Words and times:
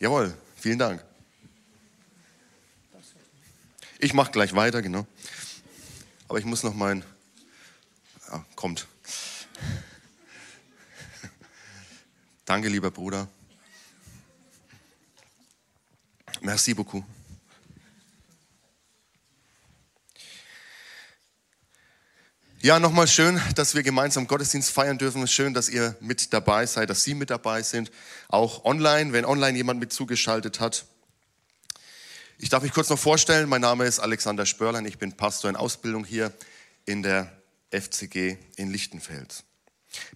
Jawohl, 0.00 0.36
vielen 0.56 0.78
Dank. 0.78 1.04
Ich 3.98 4.14
mache 4.14 4.30
gleich 4.30 4.54
weiter, 4.54 4.80
genau. 4.80 5.06
Aber 6.28 6.38
ich 6.38 6.44
muss 6.44 6.62
noch 6.62 6.74
mein. 6.74 7.02
Ah, 8.28 8.44
kommt. 8.54 8.86
Danke, 12.44 12.68
lieber 12.68 12.90
Bruder. 12.90 13.28
Merci 16.40 16.74
beaucoup. 16.74 17.04
Ja, 22.60 22.80
nochmal 22.80 23.06
schön, 23.06 23.40
dass 23.54 23.76
wir 23.76 23.84
gemeinsam 23.84 24.26
Gottesdienst 24.26 24.72
feiern 24.72 24.98
dürfen. 24.98 25.28
Schön, 25.28 25.54
dass 25.54 25.68
ihr 25.68 25.94
mit 26.00 26.32
dabei 26.32 26.66
seid, 26.66 26.90
dass 26.90 27.04
Sie 27.04 27.14
mit 27.14 27.30
dabei 27.30 27.62
sind. 27.62 27.92
Auch 28.26 28.64
online, 28.64 29.12
wenn 29.12 29.24
online 29.24 29.56
jemand 29.56 29.78
mit 29.78 29.92
zugeschaltet 29.92 30.58
hat. 30.58 30.84
Ich 32.36 32.48
darf 32.48 32.64
mich 32.64 32.72
kurz 32.72 32.88
noch 32.88 32.98
vorstellen. 32.98 33.48
Mein 33.48 33.60
Name 33.60 33.84
ist 33.84 34.00
Alexander 34.00 34.44
Spörlein. 34.44 34.86
Ich 34.86 34.98
bin 34.98 35.12
Pastor 35.12 35.48
in 35.48 35.54
Ausbildung 35.54 36.04
hier 36.04 36.32
in 36.84 37.04
der 37.04 37.32
FCG 37.70 38.38
in 38.56 38.72
Lichtenfels. 38.72 39.44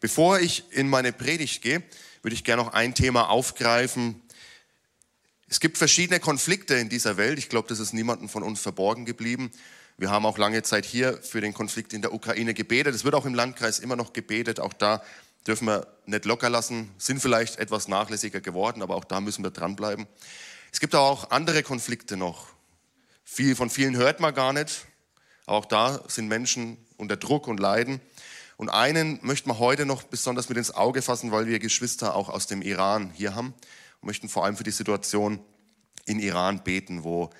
Bevor 0.01 0.41
ich 0.41 0.65
in 0.73 0.88
meine 0.88 1.13
Predigt 1.13 1.63
gehe, 1.63 1.80
würde 2.23 2.35
ich 2.35 2.43
gerne 2.43 2.65
noch 2.65 2.73
ein 2.73 2.97
Thema 2.97 3.29
aufgreifen. 3.29 4.21
Es 5.47 5.61
gibt 5.61 5.79
verschiedene 5.79 6.19
Konflikte 6.19 6.74
in 6.74 6.88
dieser 6.88 7.16
Welt. 7.16 7.38
Ich 7.38 7.49
glaube, 7.49 7.69
das 7.69 7.79
ist 7.79 7.93
niemandem 7.93 8.29
von 8.29 8.43
uns 8.43 8.61
verborgen 8.61 9.05
geblieben. 9.05 9.52
Wir 10.02 10.11
haben 10.11 10.27
auch 10.27 10.37
lange 10.37 10.65
Zeit 10.65 10.84
hier 10.84 11.16
für 11.23 11.41
den 11.41 11.55
Konflikt 11.55 11.92
in 11.92 12.02
der 12.02 12.12
Ukraine 12.12 12.55
gebetet. 12.55 12.93
Es 12.93 13.05
wird 13.05 13.15
auch 13.15 13.24
im 13.24 13.34
Landkreis 13.34 13.79
immer 13.79 13.95
noch 13.95 14.12
gebetet. 14.12 14.59
Auch 14.59 14.73
da 14.73 15.01
dürfen 15.47 15.69
wir 15.69 15.87
nicht 16.06 16.24
locker 16.24 16.51
lassen, 16.51 16.91
sind 16.98 17.20
vielleicht 17.20 17.60
etwas 17.60 17.87
nachlässiger 17.87 18.41
geworden, 18.41 18.83
aber 18.83 18.96
auch 18.96 19.05
da 19.05 19.20
müssen 19.20 19.45
wir 19.45 19.52
dranbleiben. 19.52 20.09
Es 20.73 20.80
gibt 20.80 20.96
auch 20.96 21.30
andere 21.30 21.62
Konflikte 21.62 22.16
noch. 22.16 22.48
Viel, 23.23 23.54
von 23.54 23.71
vielen 23.71 23.95
hört 23.95 24.18
man 24.18 24.35
gar 24.35 24.52
nicht. 24.52 24.88
Auch 25.46 25.66
da 25.66 26.02
sind 26.09 26.27
Menschen 26.27 26.79
unter 26.96 27.16
Druck 27.16 27.46
und 27.46 27.60
Leiden. 27.60 28.01
Und 28.57 28.71
einen 28.71 29.21
möchten 29.23 29.51
wir 29.51 29.60
heute 29.60 29.87
noch 29.87 30.02
besonders 30.02 30.49
mit 30.49 30.59
ins 30.59 30.74
Auge 30.74 31.01
fassen, 31.01 31.30
weil 31.30 31.46
wir 31.46 31.60
Geschwister 31.60 32.16
auch 32.16 32.29
aus 32.29 32.49
dem 32.49 32.60
Iran 32.60 33.12
hier 33.15 33.37
haben 33.37 33.55
und 34.01 34.09
möchten 34.09 34.29
vor 34.29 34.45
allem 34.45 34.57
für 34.57 34.65
die 34.65 34.73
Situation 34.73 35.38
in 36.07 36.18
Iran 36.18 36.65
beten, 36.65 37.05
wo 37.05 37.30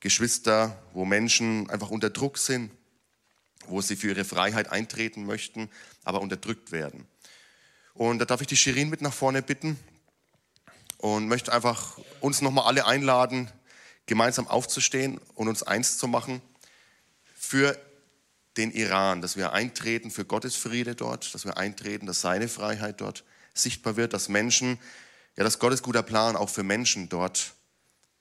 Geschwister, 0.00 0.80
wo 0.92 1.04
Menschen 1.04 1.68
einfach 1.70 1.90
unter 1.90 2.10
Druck 2.10 2.38
sind, 2.38 2.70
wo 3.66 3.80
sie 3.80 3.96
für 3.96 4.08
ihre 4.08 4.24
Freiheit 4.24 4.70
eintreten 4.70 5.24
möchten, 5.26 5.68
aber 6.04 6.20
unterdrückt 6.20 6.72
werden. 6.72 7.06
Und 7.94 8.18
da 8.20 8.24
darf 8.24 8.40
ich 8.40 8.46
die 8.46 8.56
Shirin 8.56 8.88
mit 8.88 9.02
nach 9.02 9.12
vorne 9.12 9.42
bitten 9.42 9.78
und 10.98 11.28
möchte 11.28 11.52
einfach 11.52 11.98
uns 12.20 12.42
nochmal 12.42 12.66
alle 12.66 12.86
einladen, 12.86 13.50
gemeinsam 14.06 14.46
aufzustehen 14.46 15.20
und 15.34 15.48
uns 15.48 15.62
eins 15.62 15.98
zu 15.98 16.08
machen 16.08 16.40
für 17.34 17.78
den 18.56 18.72
Iran, 18.72 19.22
dass 19.22 19.36
wir 19.36 19.52
eintreten 19.52 20.10
für 20.10 20.24
Gottes 20.24 20.56
Friede 20.56 20.94
dort, 20.94 21.32
dass 21.34 21.44
wir 21.44 21.56
eintreten, 21.56 22.06
dass 22.06 22.20
seine 22.20 22.48
Freiheit 22.48 23.00
dort 23.00 23.24
sichtbar 23.54 23.96
wird, 23.96 24.12
dass 24.12 24.28
Menschen, 24.28 24.78
ja, 25.36 25.44
dass 25.44 25.58
Gottes 25.58 25.82
guter 25.82 26.02
Plan 26.02 26.36
auch 26.36 26.48
für 26.48 26.62
Menschen 26.62 27.08
dort 27.08 27.54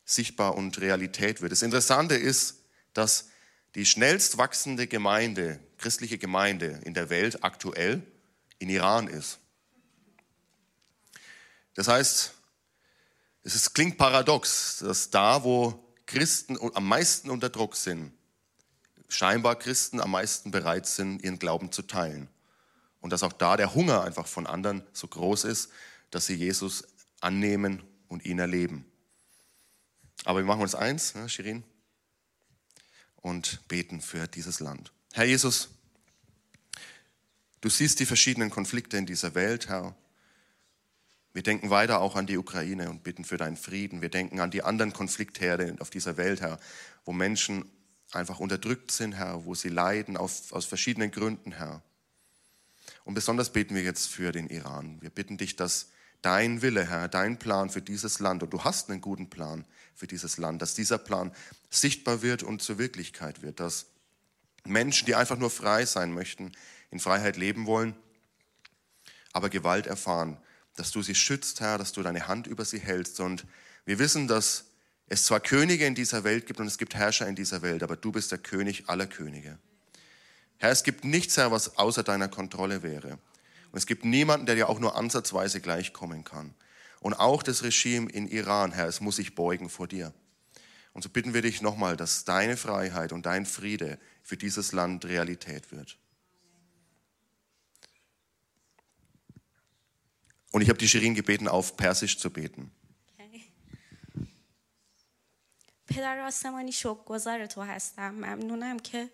sichtbar 0.08 0.56
und 0.56 0.80
Realität 0.82 1.42
wird. 1.42 1.52
Das 1.52 1.62
Interessante 1.62 2.16
ist, 2.16 2.64
dass 2.94 3.28
die 3.76 3.86
schnellst 3.86 4.40
wachsende 4.40 4.88
Gemeinde, 4.88 5.60
christliche 5.78 6.18
Gemeinde 6.18 6.82
in 6.86 6.96
der 6.96 7.12
Welt 7.12 7.44
aktuell 7.44 8.02
in 8.58 8.70
Iran 8.70 9.08
ist. 9.08 9.38
Das 11.76 11.88
heißt, 11.88 12.34
es 13.44 13.56
ist, 13.56 13.74
klingt 13.76 13.98
paradox, 13.98 14.80
dass 14.80 15.12
da, 15.12 15.44
wo 15.44 15.86
Christen 16.06 16.58
am 16.74 16.88
meisten 16.88 17.30
unter 17.30 17.50
Druck 17.50 17.76
sind, 17.76 18.14
scheinbar 19.10 19.58
Christen 19.58 20.00
am 20.00 20.12
meisten 20.12 20.52
bereit 20.52 20.88
sind, 20.88 21.22
ihren 21.22 21.38
Glauben 21.38 21.72
zu 21.72 21.82
teilen. 21.82 22.30
Und 23.02 23.12
dass 23.12 23.24
auch 23.24 23.34
da 23.34 23.58
der 23.58 23.76
Hunger 23.76 24.04
einfach 24.04 24.26
von 24.26 24.48
anderen 24.48 24.84
so 24.94 25.08
groß 25.08 25.44
ist, 25.44 25.70
dass 26.12 26.26
sie 26.26 26.36
Jesus 26.36 26.86
annehmen 27.20 27.84
und 28.08 28.26
ihn 28.26 28.40
erleben. 28.40 28.86
Aber 30.28 30.40
wir 30.40 30.46
machen 30.46 30.62
uns 30.62 30.76
eins, 30.76 31.16
ne, 31.16 31.30
Shirin, 31.30 31.64
und 33.16 33.66
beten 33.70 34.02
für 34.02 34.28
dieses 34.28 34.60
Land. 34.60 34.92
Herr 35.14 35.24
Jesus, 35.24 35.70
du 37.62 37.70
siehst 37.70 38.02
die 38.02 38.06
verschiedenen 38.06 38.50
Konflikte 38.50 38.98
in 38.98 39.06
dieser 39.06 39.36
Welt, 39.36 39.70
Herr. 39.70 39.96
Wir 41.32 41.44
denken 41.44 41.70
weiter 41.70 42.02
auch 42.02 42.18
an 42.18 42.28
die 42.28 42.38
Ukraine 42.38 42.90
und 42.90 43.04
bitten 43.04 43.24
für 43.24 43.38
deinen 43.38 43.56
Frieden. 43.56 44.02
Wir 44.02 44.10
denken 44.10 44.42
an 44.42 44.52
die 44.52 44.64
anderen 44.64 44.92
Konfliktherde 44.92 45.78
auf 45.80 45.92
dieser 45.92 46.18
Welt, 46.18 46.42
Herr, 46.42 46.60
wo 47.06 47.14
Menschen 47.14 47.64
einfach 48.12 48.42
unterdrückt 48.42 48.92
sind, 48.92 49.14
Herr, 49.14 49.46
wo 49.46 49.56
sie 49.56 49.70
leiden 49.70 50.18
auf, 50.18 50.52
aus 50.52 50.66
verschiedenen 50.66 51.12
Gründen, 51.12 51.54
Herr. 51.54 51.82
Und 53.06 53.14
besonders 53.14 53.54
beten 53.54 53.76
wir 53.76 53.84
jetzt 53.84 54.08
für 54.08 54.34
den 54.34 54.50
Iran. 54.50 55.02
Wir 55.02 55.10
bitten 55.10 55.38
dich, 55.38 55.56
dass 55.56 55.88
dein 56.22 56.62
Wille, 56.62 56.86
Herr, 56.86 57.08
dein 57.08 57.40
Plan 57.40 57.70
für 57.70 57.82
dieses 57.82 58.20
Land, 58.20 58.44
und 58.44 58.52
du 58.52 58.66
hast 58.66 58.90
einen 58.90 59.00
guten 59.00 59.30
Plan, 59.30 59.64
für 59.98 60.08
dieses 60.08 60.38
Land, 60.38 60.62
dass 60.62 60.76
dieser 60.76 61.00
Plan 61.00 61.34
sichtbar 61.72 62.22
wird 62.22 62.44
und 62.44 62.62
zur 62.62 62.78
Wirklichkeit 62.78 63.42
wird, 63.42 63.60
dass 63.60 63.88
Menschen, 64.64 65.08
die 65.08 65.16
einfach 65.16 65.38
nur 65.38 65.50
frei 65.50 65.86
sein 65.86 66.14
möchten, 66.14 66.52
in 66.92 67.00
Freiheit 67.00 67.36
leben 67.36 67.66
wollen, 67.66 67.96
aber 69.34 69.50
Gewalt 69.50 69.88
erfahren, 69.88 70.38
dass 70.76 70.92
du 70.92 71.02
sie 71.02 71.16
schützt, 71.16 71.60
Herr, 71.62 71.80
dass 71.80 71.94
du 71.94 72.04
deine 72.04 72.28
Hand 72.28 72.46
über 72.46 72.64
sie 72.64 72.80
hältst. 72.80 73.20
Und 73.20 73.46
wir 73.86 73.98
wissen, 73.98 74.28
dass 74.28 74.66
es 75.08 75.24
zwar 75.24 75.40
Könige 75.40 75.86
in 75.86 75.96
dieser 75.96 76.24
Welt 76.24 76.46
gibt 76.46 76.60
und 76.60 76.68
es 76.68 76.78
gibt 76.78 76.94
Herrscher 76.94 77.28
in 77.28 77.36
dieser 77.36 77.64
Welt, 77.64 77.82
aber 77.82 77.96
du 77.96 78.12
bist 78.12 78.32
der 78.32 78.38
König 78.38 78.88
aller 78.88 79.08
Könige. 79.08 79.58
Herr, 80.58 80.72
es 80.72 80.84
gibt 80.84 81.06
nichts, 81.06 81.38
Herr, 81.38 81.52
was 81.52 81.78
außer 81.78 82.04
deiner 82.04 82.28
Kontrolle 82.28 82.84
wäre. 82.84 83.14
Und 83.72 83.78
es 83.78 83.88
gibt 83.88 84.06
niemanden, 84.06 84.46
der 84.46 84.56
dir 84.56 84.70
auch 84.70 84.80
nur 84.80 84.96
ansatzweise 84.96 85.60
gleichkommen 85.60 86.24
kann 86.24 86.54
Und 87.07 87.15
auch 87.15 87.43
das 87.43 87.63
Regime 87.63 88.11
in 88.11 88.29
Iran, 88.29 88.73
Herr, 88.73 88.87
es 88.87 89.01
muss 89.01 89.17
sich 89.17 89.35
beugen 89.35 89.69
vor 89.69 89.89
dir. 89.89 90.13
Und 90.93 91.03
so 91.03 91.09
bitten 91.09 91.35
wir 91.35 91.43
dich 91.43 91.63
nochmal, 91.63 91.97
dass 91.97 92.25
deine 92.25 92.57
Freiheit 92.57 93.13
und 93.13 93.27
dein 93.27 93.47
Friede 93.47 93.99
für 94.23 94.37
dieses 94.37 94.73
Land 94.73 95.05
Realität 95.05 95.73
wird. 95.73 95.99
Und 100.51 100.61
ich 100.61 100.69
habe 100.69 100.79
die 100.79 100.89
Shirin 100.89 101.15
gebeten, 101.15 101.49
auf 101.49 101.77
Persisch 101.77 102.19
zu 102.19 102.31
beten. 102.31 102.71
پدر 105.93 106.19
آسمانی 106.19 106.73
شکرگزار 106.73 107.47
تو 107.47 107.63
هستم 107.63 108.11
ممنونم 108.11 108.79
که 108.79 109.11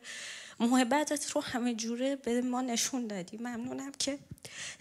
محبتت 0.59 1.31
رو 1.31 1.41
همه 1.41 1.75
جوره 1.75 2.15
به 2.15 2.41
ما 2.41 2.61
نشون 2.61 3.07
دادی. 3.07 3.37
ممنونم 3.37 3.91
که 3.99 4.19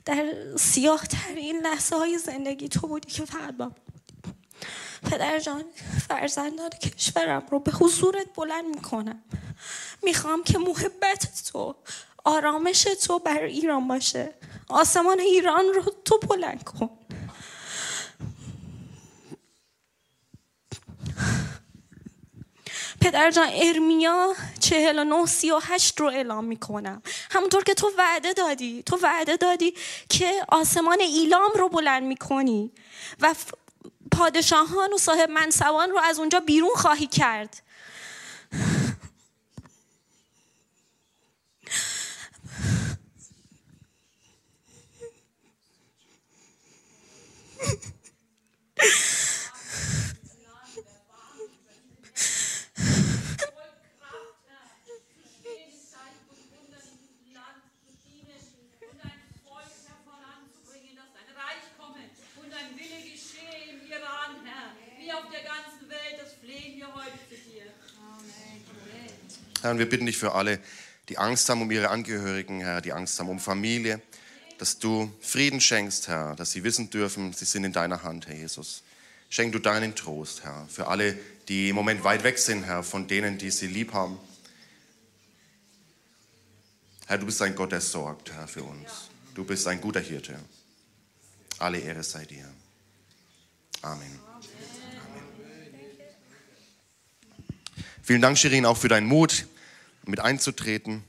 در 0.05 0.34
سیاه 0.59 1.06
ترین 1.06 1.60
لحظه 1.60 1.97
های 1.97 2.19
زندگی 2.19 2.69
تو 2.69 2.87
بودی 2.87 3.10
که 3.10 3.25
فقط 3.25 3.56
با 3.56 3.72
پدر 5.11 5.38
جان 5.38 5.65
فرزندان 6.09 6.71
کشورم 6.71 7.47
رو 7.50 7.59
به 7.59 7.72
حضورت 7.72 8.27
بلند 8.37 8.65
می‌کنم. 8.65 9.22
می‌خوام 10.03 10.43
که 10.43 10.59
محبت 10.59 11.28
تو 11.53 11.75
آرامش 12.25 12.82
تو 12.82 13.19
بر 13.19 13.43
ایران 13.43 13.88
باشه. 13.88 14.34
آسمان 14.69 15.21
ایران 15.21 15.65
رو 15.75 15.82
تو 16.05 16.19
بلند 16.19 16.65
کن. 16.65 16.91
پدر 23.02 23.30
جان 23.30 23.48
ارمیا 23.52 24.34
49 24.60 25.26
38 25.26 26.00
رو 26.00 26.06
اعلام 26.06 26.44
می‌کنم. 26.44 27.02
همونطور 27.30 27.64
که 27.64 27.74
تو 27.74 27.90
وعده 27.98 28.32
دادی 28.32 28.82
تو 28.82 28.98
وعده 29.02 29.36
دادی 29.36 29.74
که 30.08 30.44
آسمان 30.48 31.00
ایلام 31.00 31.50
رو 31.54 31.68
بلند 31.68 32.02
می‌کنی 32.02 32.72
و 33.20 33.34
پادشاهان 34.12 34.93
و 34.93 34.99
صاحب 34.99 35.31
منصبان 35.31 35.90
رو 35.90 35.99
از 35.99 36.19
اونجا 36.19 36.40
بیرون 36.40 36.75
خواهی 36.75 37.06
کرد. 37.06 37.62
Herr, 69.62 69.70
und 69.70 69.79
wir 69.79 69.88
bitten 69.88 70.06
dich 70.06 70.19
für 70.19 70.35
alle, 70.35 70.59
die 71.09 71.19
Angst 71.19 71.49
haben 71.49 71.62
um 71.62 71.70
ihre 71.70 71.88
Angehörigen, 71.88 72.61
Herr, 72.61 72.81
die 72.81 72.93
Angst 72.93 73.19
haben 73.20 73.29
um 73.29 73.38
Familie, 73.38 74.03
dass 74.59 74.79
du 74.79 75.12
Frieden 75.20 75.61
schenkst, 75.61 76.09
Herr, 76.09 76.35
dass 76.35 76.50
sie 76.50 76.64
wissen 76.64 76.91
dürfen, 76.91 77.32
sie 77.32 77.44
sind 77.44 77.64
in 77.64 77.73
deiner 77.73 78.03
Hand, 78.03 78.26
Herr 78.26 78.35
Jesus. 78.35 78.82
schenk 79.31 79.53
du 79.53 79.61
deinen 79.61 79.94
Trost, 79.94 80.43
Herr, 80.43 80.67
für 80.69 80.88
alle, 80.88 81.17
die 81.49 81.69
im 81.69 81.76
Moment 81.76 82.03
weit 82.03 82.25
weg 82.25 82.38
sind, 82.38 82.64
Herr, 82.64 82.82
von 82.82 83.06
denen, 83.06 83.38
die 83.38 83.50
sie 83.50 83.69
lieb 83.69 83.93
haben. 83.93 84.19
Herr, 87.06 87.19
du 87.19 87.26
bist 87.26 87.41
ein 87.43 87.55
Gott, 87.55 87.70
der 87.70 87.81
sorgt, 87.81 88.32
Herr, 88.32 88.49
für 88.49 88.65
uns. 88.65 89.11
Du 89.35 89.44
bist 89.44 89.67
ein 89.69 89.81
guter 89.81 90.00
Hirte. 90.00 90.38
Alle 91.58 91.79
Ehre 91.79 92.03
sei 92.03 92.25
dir. 92.25 92.49
Amen. 93.82 94.19
Vielen 98.03 98.20
Dank, 98.20 98.37
Shirin, 98.37 98.67
auch 98.67 98.76
für 98.76 98.88
deinen 98.88 99.06
Mut, 99.06 99.47
mit 100.06 100.20
einzutreten. 100.20 101.04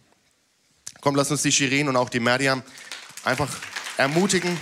Komm, 1.01 1.15
lass 1.15 1.31
uns 1.31 1.41
die 1.41 1.51
Shirin 1.51 1.89
und 1.89 1.95
auch 1.95 2.09
die 2.09 2.19
Meriam 2.19 2.63
einfach 3.23 3.49
ermutigen. 3.97 4.57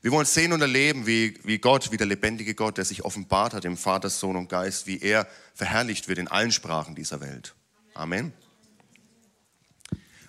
Wir 0.00 0.12
wollen 0.12 0.26
sehen 0.26 0.52
und 0.52 0.60
erleben, 0.60 1.06
wie, 1.06 1.38
wie 1.42 1.58
Gott, 1.58 1.90
wie 1.90 1.96
der 1.96 2.06
lebendige 2.06 2.54
Gott, 2.54 2.78
der 2.78 2.84
sich 2.84 3.04
offenbart 3.04 3.52
hat 3.52 3.64
im 3.64 3.76
Vater, 3.76 4.08
Sohn 4.08 4.36
und 4.36 4.48
Geist, 4.48 4.86
wie 4.86 5.00
er 5.00 5.26
verherrlicht 5.54 6.08
wird 6.08 6.18
in 6.18 6.28
allen 6.28 6.52
Sprachen 6.52 6.94
dieser 6.94 7.20
Welt. 7.20 7.54
Amen. 7.94 8.32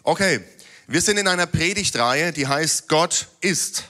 Okay, 0.04 0.40
wir 0.88 1.02
sind 1.02 1.18
in 1.18 1.28
einer 1.28 1.46
Predigtreihe, 1.46 2.34
die 2.34 2.48
heißt 2.48 2.88
Gott 2.88 3.28
ist. 3.42 3.86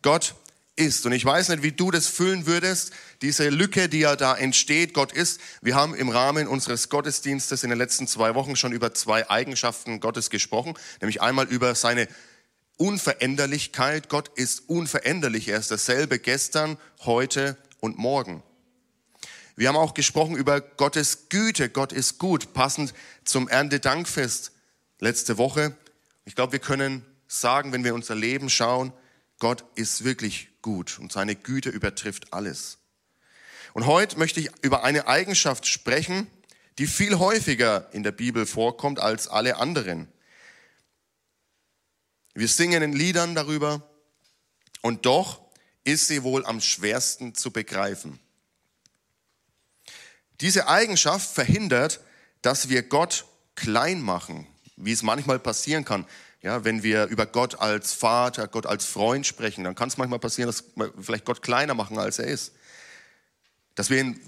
Gott 0.00 0.34
ist. 0.80 1.06
Und 1.06 1.12
ich 1.12 1.24
weiß 1.24 1.50
nicht, 1.50 1.62
wie 1.62 1.72
du 1.72 1.90
das 1.90 2.06
füllen 2.06 2.46
würdest, 2.46 2.92
diese 3.22 3.50
Lücke, 3.50 3.88
die 3.88 4.00
ja 4.00 4.16
da 4.16 4.34
entsteht, 4.34 4.94
Gott 4.94 5.12
ist. 5.12 5.40
Wir 5.60 5.74
haben 5.74 5.94
im 5.94 6.08
Rahmen 6.08 6.48
unseres 6.48 6.88
Gottesdienstes 6.88 7.62
in 7.62 7.70
den 7.70 7.78
letzten 7.78 8.06
zwei 8.06 8.34
Wochen 8.34 8.56
schon 8.56 8.72
über 8.72 8.94
zwei 8.94 9.28
Eigenschaften 9.28 10.00
Gottes 10.00 10.30
gesprochen, 10.30 10.74
nämlich 11.00 11.20
einmal 11.20 11.46
über 11.46 11.74
seine 11.74 12.08
Unveränderlichkeit. 12.78 14.08
Gott 14.08 14.30
ist 14.36 14.68
unveränderlich. 14.68 15.48
Er 15.48 15.58
ist 15.58 15.70
dasselbe 15.70 16.18
gestern, 16.18 16.78
heute 17.04 17.58
und 17.80 17.98
morgen. 17.98 18.42
Wir 19.56 19.68
haben 19.68 19.76
auch 19.76 19.92
gesprochen 19.92 20.36
über 20.36 20.62
Gottes 20.62 21.28
Güte. 21.28 21.68
Gott 21.68 21.92
ist 21.92 22.18
gut, 22.18 22.54
passend 22.54 22.94
zum 23.24 23.48
Erntedankfest 23.48 24.52
letzte 24.98 25.36
Woche. 25.36 25.76
Ich 26.24 26.34
glaube, 26.34 26.52
wir 26.52 26.58
können 26.58 27.04
sagen, 27.28 27.72
wenn 27.72 27.84
wir 27.84 27.94
unser 27.94 28.14
Leben 28.14 28.48
schauen, 28.48 28.94
Gott 29.40 29.64
ist 29.74 30.04
wirklich 30.04 30.48
gut 30.62 31.00
und 31.00 31.10
seine 31.10 31.34
Güte 31.34 31.70
übertrifft 31.70 32.32
alles. 32.32 32.78
Und 33.72 33.86
heute 33.86 34.18
möchte 34.18 34.38
ich 34.38 34.50
über 34.62 34.84
eine 34.84 35.08
Eigenschaft 35.08 35.66
sprechen, 35.66 36.28
die 36.78 36.86
viel 36.86 37.18
häufiger 37.18 37.92
in 37.92 38.02
der 38.02 38.12
Bibel 38.12 38.46
vorkommt 38.46 39.00
als 39.00 39.26
alle 39.26 39.56
anderen. 39.56 40.08
Wir 42.34 42.48
singen 42.48 42.82
in 42.82 42.92
Liedern 42.92 43.34
darüber 43.34 43.82
und 44.82 45.04
doch 45.06 45.40
ist 45.84 46.06
sie 46.06 46.22
wohl 46.22 46.46
am 46.46 46.60
schwersten 46.60 47.34
zu 47.34 47.50
begreifen. 47.50 48.20
Diese 50.40 50.68
Eigenschaft 50.68 51.34
verhindert, 51.34 52.00
dass 52.42 52.68
wir 52.68 52.82
Gott 52.82 53.26
klein 53.54 54.00
machen, 54.00 54.46
wie 54.76 54.92
es 54.92 55.02
manchmal 55.02 55.38
passieren 55.38 55.84
kann. 55.84 56.06
Ja, 56.42 56.64
wenn 56.64 56.82
wir 56.82 57.06
über 57.06 57.26
Gott 57.26 57.60
als 57.60 57.92
Vater, 57.92 58.48
Gott 58.48 58.64
als 58.64 58.86
Freund 58.86 59.26
sprechen, 59.26 59.64
dann 59.64 59.74
kann 59.74 59.88
es 59.88 59.98
manchmal 59.98 60.18
passieren, 60.18 60.46
dass 60.46 60.64
wir 60.74 60.92
vielleicht 60.98 61.26
Gott 61.26 61.42
kleiner 61.42 61.74
machen, 61.74 61.98
als 61.98 62.18
er 62.18 62.26
ist. 62.26 62.52
Dass 63.74 63.90
wir 63.90 64.00
ihn 64.00 64.20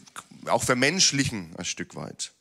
auch 0.46 0.62
vermenschlichen 0.62 1.54
ein 1.56 1.64
Stück 1.64 1.94
weit. 1.94 2.32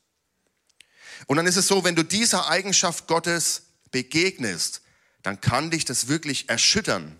Und 1.27 1.38
dann 1.38 1.47
ist 1.47 1.56
es 1.56 1.68
so, 1.68 1.83
wenn 1.83 1.95
du 1.95 2.03
dieser 2.03 2.50
Eigenschaft 2.50 3.07
Gottes 3.07 3.68
begegnest, 3.91 4.81
dann 5.23 5.39
kann 5.39 5.71
dich 5.71 5.85
das 5.85 6.07
wirklich 6.07 6.50
erschüttern. 6.50 7.17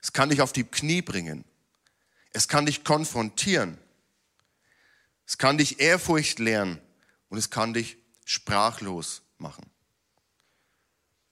Es 0.00 0.12
kann 0.12 0.28
dich 0.28 0.40
auf 0.40 0.52
die 0.52 0.64
Knie 0.64 1.02
bringen. 1.02 1.44
Es 2.32 2.46
kann 2.46 2.66
dich 2.66 2.84
konfrontieren. 2.84 3.78
Es 5.26 5.38
kann 5.38 5.58
dich 5.58 5.80
Ehrfurcht 5.80 6.38
lehren 6.38 6.80
und 7.28 7.38
es 7.38 7.50
kann 7.50 7.72
dich 7.72 7.96
sprachlos 8.24 9.22
machen. 9.38 9.71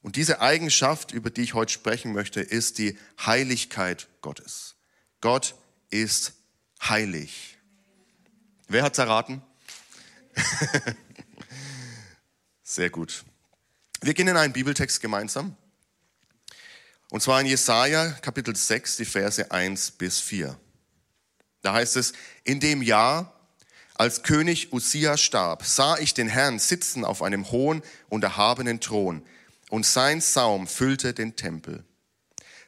Und 0.02 0.16
diese 0.16 0.40
Eigenschaft, 0.40 1.12
über 1.12 1.30
die 1.30 1.42
ich 1.42 1.54
heute 1.54 1.72
sprechen 1.72 2.12
möchte, 2.12 2.40
ist 2.40 2.78
die 2.78 2.98
Heiligkeit 3.24 4.08
Gottes. 4.22 4.76
Gott 5.20 5.54
ist 5.90 6.32
heilig. 6.82 7.58
Wer 8.68 8.82
hat's 8.82 8.98
erraten? 8.98 9.42
Sehr 12.62 12.88
gut. 12.88 13.24
Wir 14.00 14.14
gehen 14.14 14.28
in 14.28 14.36
einen 14.36 14.54
Bibeltext 14.54 15.00
gemeinsam. 15.00 15.56
Und 17.10 17.20
zwar 17.20 17.40
in 17.40 17.46
Jesaja 17.46 18.12
Kapitel 18.22 18.54
6, 18.54 18.98
die 18.98 19.04
Verse 19.04 19.50
1 19.50 19.90
bis 19.92 20.20
4. 20.20 20.58
Da 21.60 21.74
heißt 21.74 21.96
es, 21.96 22.14
in 22.44 22.60
dem 22.60 22.80
Jahr, 22.80 23.34
als 23.96 24.22
König 24.22 24.72
Usia 24.72 25.18
starb, 25.18 25.66
sah 25.66 25.98
ich 25.98 26.14
den 26.14 26.28
Herrn 26.28 26.58
sitzen 26.58 27.04
auf 27.04 27.22
einem 27.22 27.50
hohen 27.50 27.82
und 28.08 28.24
erhabenen 28.24 28.80
Thron 28.80 29.22
und 29.70 29.86
sein 29.86 30.20
Saum 30.20 30.66
füllte 30.66 31.14
den 31.14 31.36
Tempel. 31.36 31.84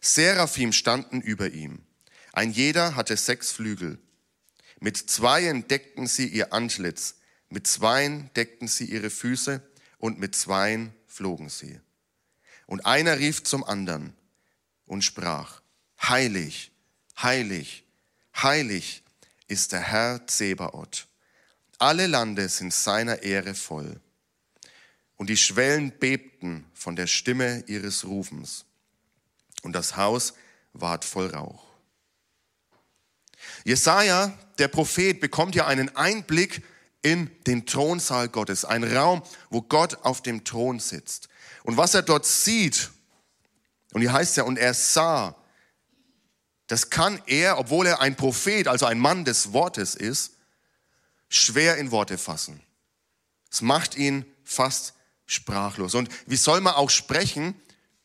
Seraphim 0.00 0.72
standen 0.72 1.20
über 1.20 1.50
ihm. 1.50 1.84
Ein 2.32 2.50
jeder 2.50 2.96
hatte 2.96 3.16
sechs 3.16 3.52
Flügel. 3.52 3.98
Mit 4.80 4.96
zweien 4.96 5.68
deckten 5.68 6.06
sie 6.06 6.26
ihr 6.26 6.52
Antlitz, 6.52 7.16
mit 7.48 7.66
zweien 7.66 8.30
deckten 8.34 8.68
sie 8.68 8.86
ihre 8.86 9.10
Füße 9.10 9.62
und 9.98 10.18
mit 10.18 10.34
zweien 10.34 10.94
flogen 11.06 11.48
sie. 11.50 11.78
Und 12.66 12.86
einer 12.86 13.18
rief 13.18 13.42
zum 13.44 13.64
anderen 13.64 14.14
und 14.86 15.02
sprach, 15.02 15.60
Heilig, 16.00 16.72
heilig, 17.20 17.84
heilig 18.34 19.04
ist 19.46 19.72
der 19.72 19.80
Herr 19.80 20.26
Zebaoth. 20.26 21.06
Alle 21.78 22.06
Lande 22.06 22.48
sind 22.48 22.72
seiner 22.72 23.22
Ehre 23.22 23.54
voll. 23.54 24.00
Und 25.22 25.28
die 25.28 25.36
Schwellen 25.36 25.92
bebten 26.00 26.66
von 26.74 26.96
der 26.96 27.06
Stimme 27.06 27.62
ihres 27.68 28.04
Rufens. 28.04 28.64
Und 29.62 29.72
das 29.72 29.96
Haus 29.96 30.34
ward 30.72 31.04
voll 31.04 31.28
Rauch. 31.28 31.62
Jesaja, 33.64 34.36
der 34.58 34.66
Prophet, 34.66 35.20
bekommt 35.20 35.54
ja 35.54 35.68
einen 35.68 35.94
Einblick 35.94 36.64
in 37.02 37.30
den 37.46 37.66
Thronsaal 37.66 38.30
Gottes, 38.30 38.64
ein 38.64 38.82
Raum, 38.82 39.22
wo 39.48 39.62
Gott 39.62 39.94
auf 40.02 40.22
dem 40.22 40.42
Thron 40.42 40.80
sitzt. 40.80 41.28
Und 41.62 41.76
was 41.76 41.94
er 41.94 42.02
dort 42.02 42.26
sieht, 42.26 42.90
und 43.92 44.00
hier 44.00 44.12
heißt 44.12 44.36
ja, 44.38 44.42
und 44.42 44.58
er 44.58 44.74
sah, 44.74 45.36
das 46.66 46.90
kann 46.90 47.22
er, 47.26 47.58
obwohl 47.58 47.86
er 47.86 48.00
ein 48.00 48.16
Prophet, 48.16 48.66
also 48.66 48.86
ein 48.86 48.98
Mann 48.98 49.24
des 49.24 49.52
Wortes 49.52 49.94
ist, 49.94 50.32
schwer 51.28 51.76
in 51.76 51.92
Worte 51.92 52.18
fassen. 52.18 52.60
Es 53.52 53.62
macht 53.62 53.96
ihn 53.96 54.26
fast 54.42 54.94
sprachlos. 55.26 55.94
Und 55.94 56.08
wie 56.26 56.36
soll 56.36 56.60
man 56.60 56.74
auch 56.74 56.90
sprechen 56.90 57.54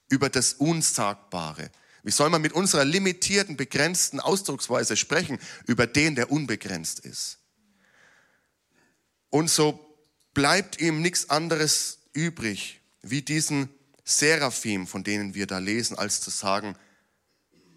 über 0.09 0.29
das 0.29 0.53
Unsagbare? 0.53 1.71
Wie 2.03 2.11
soll 2.11 2.29
man 2.29 2.41
mit 2.41 2.53
unserer 2.53 2.85
limitierten, 2.85 3.57
begrenzten 3.57 4.19
Ausdrucksweise 4.19 4.95
sprechen 4.95 5.39
über 5.65 5.87
den, 5.87 6.15
der 6.15 6.31
unbegrenzt 6.31 6.99
ist? 6.99 7.39
Und 9.29 9.49
so 9.49 9.83
bleibt 10.33 10.79
ihm 10.79 11.01
nichts 11.01 11.29
anderes 11.29 11.99
übrig, 12.13 12.79
wie 13.01 13.21
diesen 13.21 13.69
Seraphim, 14.03 14.87
von 14.87 15.03
denen 15.03 15.33
wir 15.33 15.47
da 15.47 15.57
lesen, 15.57 15.97
als 15.97 16.21
zu 16.21 16.29
sagen, 16.29 16.77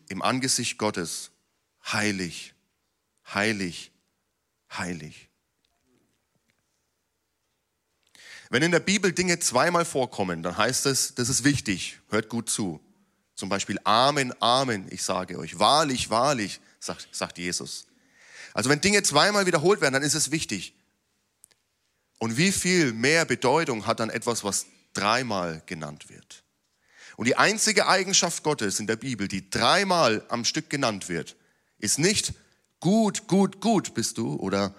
im 0.09 0.23
Angesicht 0.23 0.79
Gottes, 0.79 1.31
heilig, 1.85 2.55
heilig, 3.33 3.91
heilig. 4.71 5.30
Wenn 8.51 8.65
in 8.65 8.73
der 8.73 8.81
Bibel 8.81 9.13
Dinge 9.13 9.39
zweimal 9.39 9.85
vorkommen, 9.85 10.43
dann 10.43 10.59
heißt 10.59 10.87
es, 10.87 11.15
das 11.15 11.29
ist 11.29 11.45
wichtig, 11.45 12.01
hört 12.11 12.29
gut 12.29 12.51
zu. 12.51 12.81
Zum 13.37 13.49
Beispiel 13.49 13.79
Amen, 13.85 14.35
Amen, 14.43 14.87
ich 14.91 15.05
sage 15.05 15.39
euch, 15.39 15.61
wahrlich, 15.61 16.11
wahrlich, 16.11 16.61
sagt, 16.81 17.09
sagt 17.13 17.39
Jesus. 17.39 17.87
Also 18.53 18.69
wenn 18.69 18.81
Dinge 18.81 19.05
zweimal 19.05 19.47
wiederholt 19.47 19.81
werden, 19.81 19.95
dann 19.95 20.03
ist 20.03 20.15
es 20.15 20.33
wichtig. 20.33 20.75
Und 22.19 22.37
wie 22.37 22.51
viel 22.51 22.93
mehr 22.93 23.25
Bedeutung 23.25 23.87
hat 23.87 24.01
dann 24.01 24.11
etwas, 24.11 24.43
was 24.43 24.67
dreimal 24.95 25.63
genannt 25.67 26.11
wird? 26.11 26.43
Und 27.17 27.27
die 27.27 27.37
einzige 27.37 27.87
Eigenschaft 27.87 28.43
Gottes 28.43 28.81
in 28.81 28.89
der 28.89 28.97
Bibel, 28.97 29.29
die 29.29 29.49
dreimal 29.49 30.25
am 30.29 30.45
Stück 30.45 30.69
genannt 30.71 31.09
wird, 31.09 31.37
ist 31.79 32.01
nicht 32.01 32.33
gut, 32.81 33.29
gut, 33.29 33.61
gut 33.61 33.95
bist 33.95 34.19
du 34.19 34.35
oder 34.35 34.75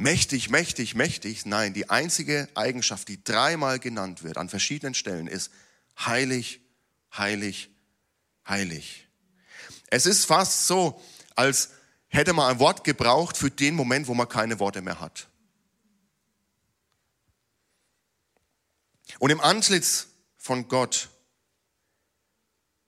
mächtig, 0.00 0.48
mächtig, 0.48 0.94
mächtig. 0.94 1.46
Nein, 1.46 1.74
die 1.74 1.90
einzige 1.90 2.48
Eigenschaft, 2.54 3.08
die 3.08 3.22
dreimal 3.22 3.78
genannt 3.78 4.22
wird 4.22 4.38
an 4.38 4.48
verschiedenen 4.48 4.94
Stellen, 4.94 5.26
ist 5.26 5.52
heilig, 5.98 6.60
heilig, 7.16 7.70
heilig. 8.48 9.06
Es 9.88 10.06
ist 10.06 10.24
fast 10.24 10.66
so, 10.66 11.00
als 11.36 11.70
hätte 12.08 12.32
man 12.32 12.50
ein 12.50 12.58
Wort 12.58 12.82
gebraucht 12.82 13.36
für 13.36 13.50
den 13.50 13.74
Moment, 13.74 14.08
wo 14.08 14.14
man 14.14 14.28
keine 14.28 14.58
Worte 14.58 14.80
mehr 14.80 15.00
hat. 15.00 15.28
Und 19.18 19.30
im 19.30 19.40
Antlitz 19.40 20.06
von 20.38 20.66
Gott 20.68 21.10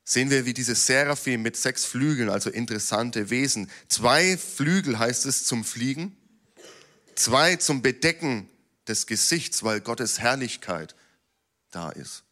sehen 0.04 0.30
wir, 0.30 0.46
wie 0.46 0.54
diese 0.54 0.74
Seraphim 0.74 1.42
mit 1.42 1.56
sechs 1.56 1.84
Flügeln, 1.84 2.30
also 2.30 2.48
interessante 2.48 3.28
Wesen, 3.28 3.70
zwei 3.88 4.38
Flügel 4.38 4.98
heißt 4.98 5.26
es 5.26 5.44
zum 5.44 5.64
Fliegen, 5.64 6.16
zwei 7.22 7.56
zum 7.56 7.82
Bedecken 7.82 8.48
des 8.88 9.06
Gesichts, 9.06 9.62
weil 9.62 9.80
Gottes 9.80 10.18
Herrlichkeit 10.18 10.94
da 11.70 11.90
ist. 11.90 12.24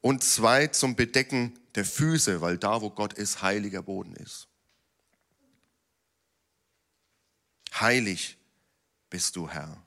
Und 0.00 0.24
zwei 0.24 0.66
zum 0.66 0.96
Bedecken 0.96 1.58
der 1.74 1.84
Füße, 1.84 2.40
weil 2.40 2.58
da, 2.58 2.80
wo 2.80 2.90
Gott 2.90 3.12
ist, 3.12 3.42
heiliger 3.42 3.82
Boden 3.82 4.14
ist. 4.16 4.48
Heilig 7.74 8.36
bist 9.08 9.36
du, 9.36 9.48
Herr. 9.48 9.80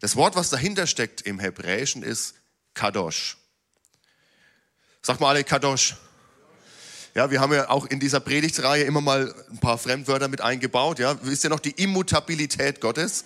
Das 0.00 0.16
Wort, 0.16 0.36
was 0.36 0.50
dahinter 0.50 0.86
steckt 0.86 1.22
im 1.22 1.38
Hebräischen, 1.38 2.02
ist 2.02 2.34
Kadosh. 2.74 3.38
Sag 5.02 5.20
mal 5.20 5.30
alle 5.30 5.44
Kadosh. 5.44 5.96
Ja, 7.16 7.30
wir 7.30 7.40
haben 7.40 7.54
ja 7.54 7.70
auch 7.70 7.86
in 7.86 7.98
dieser 7.98 8.20
Predigtreihe 8.20 8.84
immer 8.84 9.00
mal 9.00 9.34
ein 9.50 9.56
paar 9.56 9.78
Fremdwörter 9.78 10.28
mit 10.28 10.42
eingebaut. 10.42 10.98
Ja, 10.98 11.18
wisst 11.22 11.44
ihr 11.44 11.48
noch 11.48 11.60
die 11.60 11.70
Immutabilität 11.70 12.82
Gottes? 12.82 13.24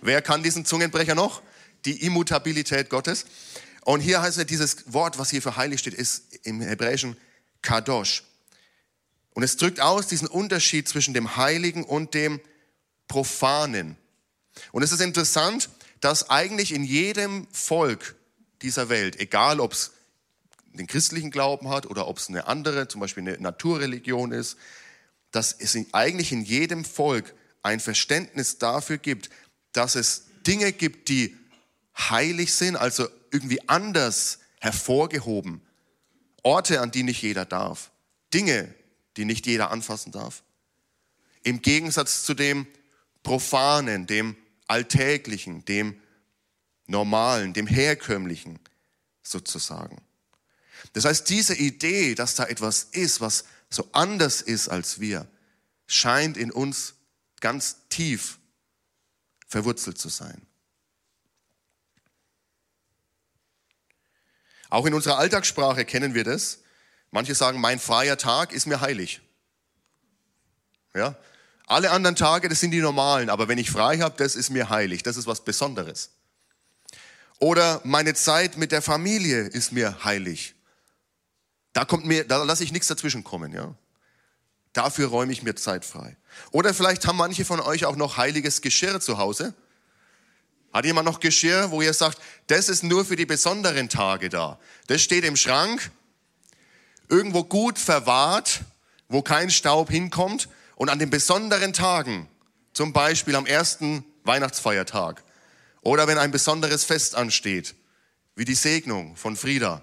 Wer 0.00 0.22
kann 0.22 0.44
diesen 0.44 0.64
Zungenbrecher 0.64 1.16
noch? 1.16 1.42
Die 1.84 2.06
Immutabilität 2.06 2.88
Gottes. 2.88 3.26
Und 3.84 3.98
hier 3.98 4.22
heißt 4.22 4.38
ja 4.38 4.44
dieses 4.44 4.92
Wort, 4.92 5.18
was 5.18 5.30
hier 5.30 5.42
für 5.42 5.56
heilig 5.56 5.80
steht, 5.80 5.94
ist 5.94 6.36
im 6.44 6.60
Hebräischen 6.60 7.16
Kadosh. 7.62 8.22
Und 9.34 9.42
es 9.42 9.56
drückt 9.56 9.80
aus 9.80 10.06
diesen 10.06 10.28
Unterschied 10.28 10.88
zwischen 10.88 11.12
dem 11.12 11.36
Heiligen 11.36 11.82
und 11.82 12.14
dem 12.14 12.40
Profanen. 13.08 13.96
Und 14.70 14.84
es 14.84 14.92
ist 14.92 15.00
interessant, 15.00 15.68
dass 15.98 16.30
eigentlich 16.30 16.72
in 16.72 16.84
jedem 16.84 17.48
Volk 17.50 18.14
dieser 18.62 18.88
Welt, 18.88 19.18
egal 19.18 19.58
ob 19.58 19.72
es 19.72 19.90
den 20.78 20.86
christlichen 20.86 21.30
Glauben 21.30 21.68
hat 21.68 21.86
oder 21.86 22.08
ob 22.08 22.18
es 22.18 22.28
eine 22.28 22.46
andere, 22.46 22.88
zum 22.88 23.00
Beispiel 23.00 23.22
eine 23.22 23.38
Naturreligion 23.38 24.32
ist, 24.32 24.56
dass 25.30 25.52
es 25.52 25.76
eigentlich 25.92 26.32
in 26.32 26.42
jedem 26.42 26.84
Volk 26.84 27.34
ein 27.62 27.80
Verständnis 27.80 28.58
dafür 28.58 28.98
gibt, 28.98 29.30
dass 29.72 29.94
es 29.94 30.26
Dinge 30.46 30.72
gibt, 30.72 31.08
die 31.08 31.36
heilig 31.96 32.54
sind, 32.54 32.76
also 32.76 33.08
irgendwie 33.30 33.66
anders 33.68 34.40
hervorgehoben. 34.60 35.60
Orte, 36.42 36.80
an 36.80 36.90
die 36.90 37.02
nicht 37.02 37.22
jeder 37.22 37.44
darf. 37.44 37.90
Dinge, 38.34 38.74
die 39.16 39.24
nicht 39.24 39.46
jeder 39.46 39.70
anfassen 39.70 40.12
darf. 40.12 40.42
Im 41.42 41.62
Gegensatz 41.62 42.24
zu 42.24 42.34
dem 42.34 42.66
Profanen, 43.22 44.06
dem 44.06 44.36
Alltäglichen, 44.66 45.64
dem 45.64 46.00
Normalen, 46.86 47.52
dem 47.52 47.66
Herkömmlichen 47.66 48.58
sozusagen. 49.22 50.00
Das 50.92 51.04
heißt, 51.04 51.28
diese 51.28 51.54
Idee, 51.54 52.14
dass 52.14 52.34
da 52.34 52.44
etwas 52.44 52.84
ist, 52.92 53.20
was 53.20 53.44
so 53.70 53.88
anders 53.92 54.42
ist 54.42 54.68
als 54.68 55.00
wir, 55.00 55.26
scheint 55.86 56.36
in 56.36 56.50
uns 56.50 56.94
ganz 57.40 57.76
tief 57.88 58.38
verwurzelt 59.46 59.98
zu 59.98 60.08
sein. 60.08 60.46
Auch 64.68 64.86
in 64.86 64.94
unserer 64.94 65.18
Alltagssprache 65.18 65.84
kennen 65.84 66.14
wir 66.14 66.24
das. 66.24 66.60
Manche 67.10 67.34
sagen, 67.34 67.60
mein 67.60 67.78
freier 67.78 68.16
Tag 68.16 68.52
ist 68.52 68.66
mir 68.66 68.80
heilig. 68.80 69.20
Ja? 70.94 71.16
Alle 71.66 71.90
anderen 71.90 72.16
Tage, 72.16 72.48
das 72.48 72.60
sind 72.60 72.70
die 72.70 72.80
normalen, 72.80 73.28
aber 73.28 73.48
wenn 73.48 73.58
ich 73.58 73.70
frei 73.70 73.98
habe, 73.98 74.16
das 74.16 74.34
ist 74.34 74.50
mir 74.50 74.70
heilig, 74.70 75.02
das 75.02 75.16
ist 75.16 75.26
was 75.26 75.44
Besonderes. 75.44 76.10
Oder 77.38 77.80
meine 77.84 78.14
Zeit 78.14 78.56
mit 78.56 78.72
der 78.72 78.82
Familie 78.82 79.42
ist 79.42 79.72
mir 79.72 80.04
heilig. 80.04 80.54
Da 81.72 81.84
kommt 81.84 82.04
mir, 82.04 82.26
da 82.26 82.42
lasse 82.42 82.64
ich 82.64 82.72
nichts 82.72 82.88
dazwischen 82.88 83.24
kommen, 83.24 83.52
ja. 83.52 83.74
Dafür 84.72 85.08
räume 85.08 85.32
ich 85.32 85.42
mir 85.42 85.54
Zeit 85.54 85.84
frei. 85.84 86.16
Oder 86.50 86.72
vielleicht 86.72 87.06
haben 87.06 87.16
manche 87.16 87.44
von 87.44 87.60
euch 87.60 87.84
auch 87.84 87.96
noch 87.96 88.16
heiliges 88.16 88.62
Geschirr 88.62 89.00
zu 89.00 89.18
Hause. 89.18 89.54
Hat 90.72 90.86
jemand 90.86 91.06
noch 91.06 91.20
Geschirr, 91.20 91.70
wo 91.70 91.82
ihr 91.82 91.92
sagt, 91.92 92.18
das 92.46 92.70
ist 92.70 92.82
nur 92.82 93.04
für 93.04 93.16
die 93.16 93.26
besonderen 93.26 93.90
Tage 93.90 94.30
da. 94.30 94.58
Das 94.86 95.02
steht 95.02 95.24
im 95.24 95.36
Schrank, 95.36 95.90
irgendwo 97.08 97.44
gut 97.44 97.78
verwahrt, 97.78 98.62
wo 99.08 99.20
kein 99.20 99.50
Staub 99.50 99.90
hinkommt 99.90 100.48
und 100.76 100.88
an 100.88 100.98
den 100.98 101.10
besonderen 101.10 101.74
Tagen, 101.74 102.28
zum 102.72 102.94
Beispiel 102.94 103.36
am 103.36 103.44
ersten 103.44 104.04
Weihnachtsfeiertag 104.24 105.22
oder 105.82 106.06
wenn 106.06 106.16
ein 106.16 106.30
besonderes 106.30 106.84
Fest 106.84 107.14
ansteht, 107.14 107.74
wie 108.34 108.46
die 108.46 108.54
Segnung 108.54 109.16
von 109.16 109.36
Frieda, 109.36 109.82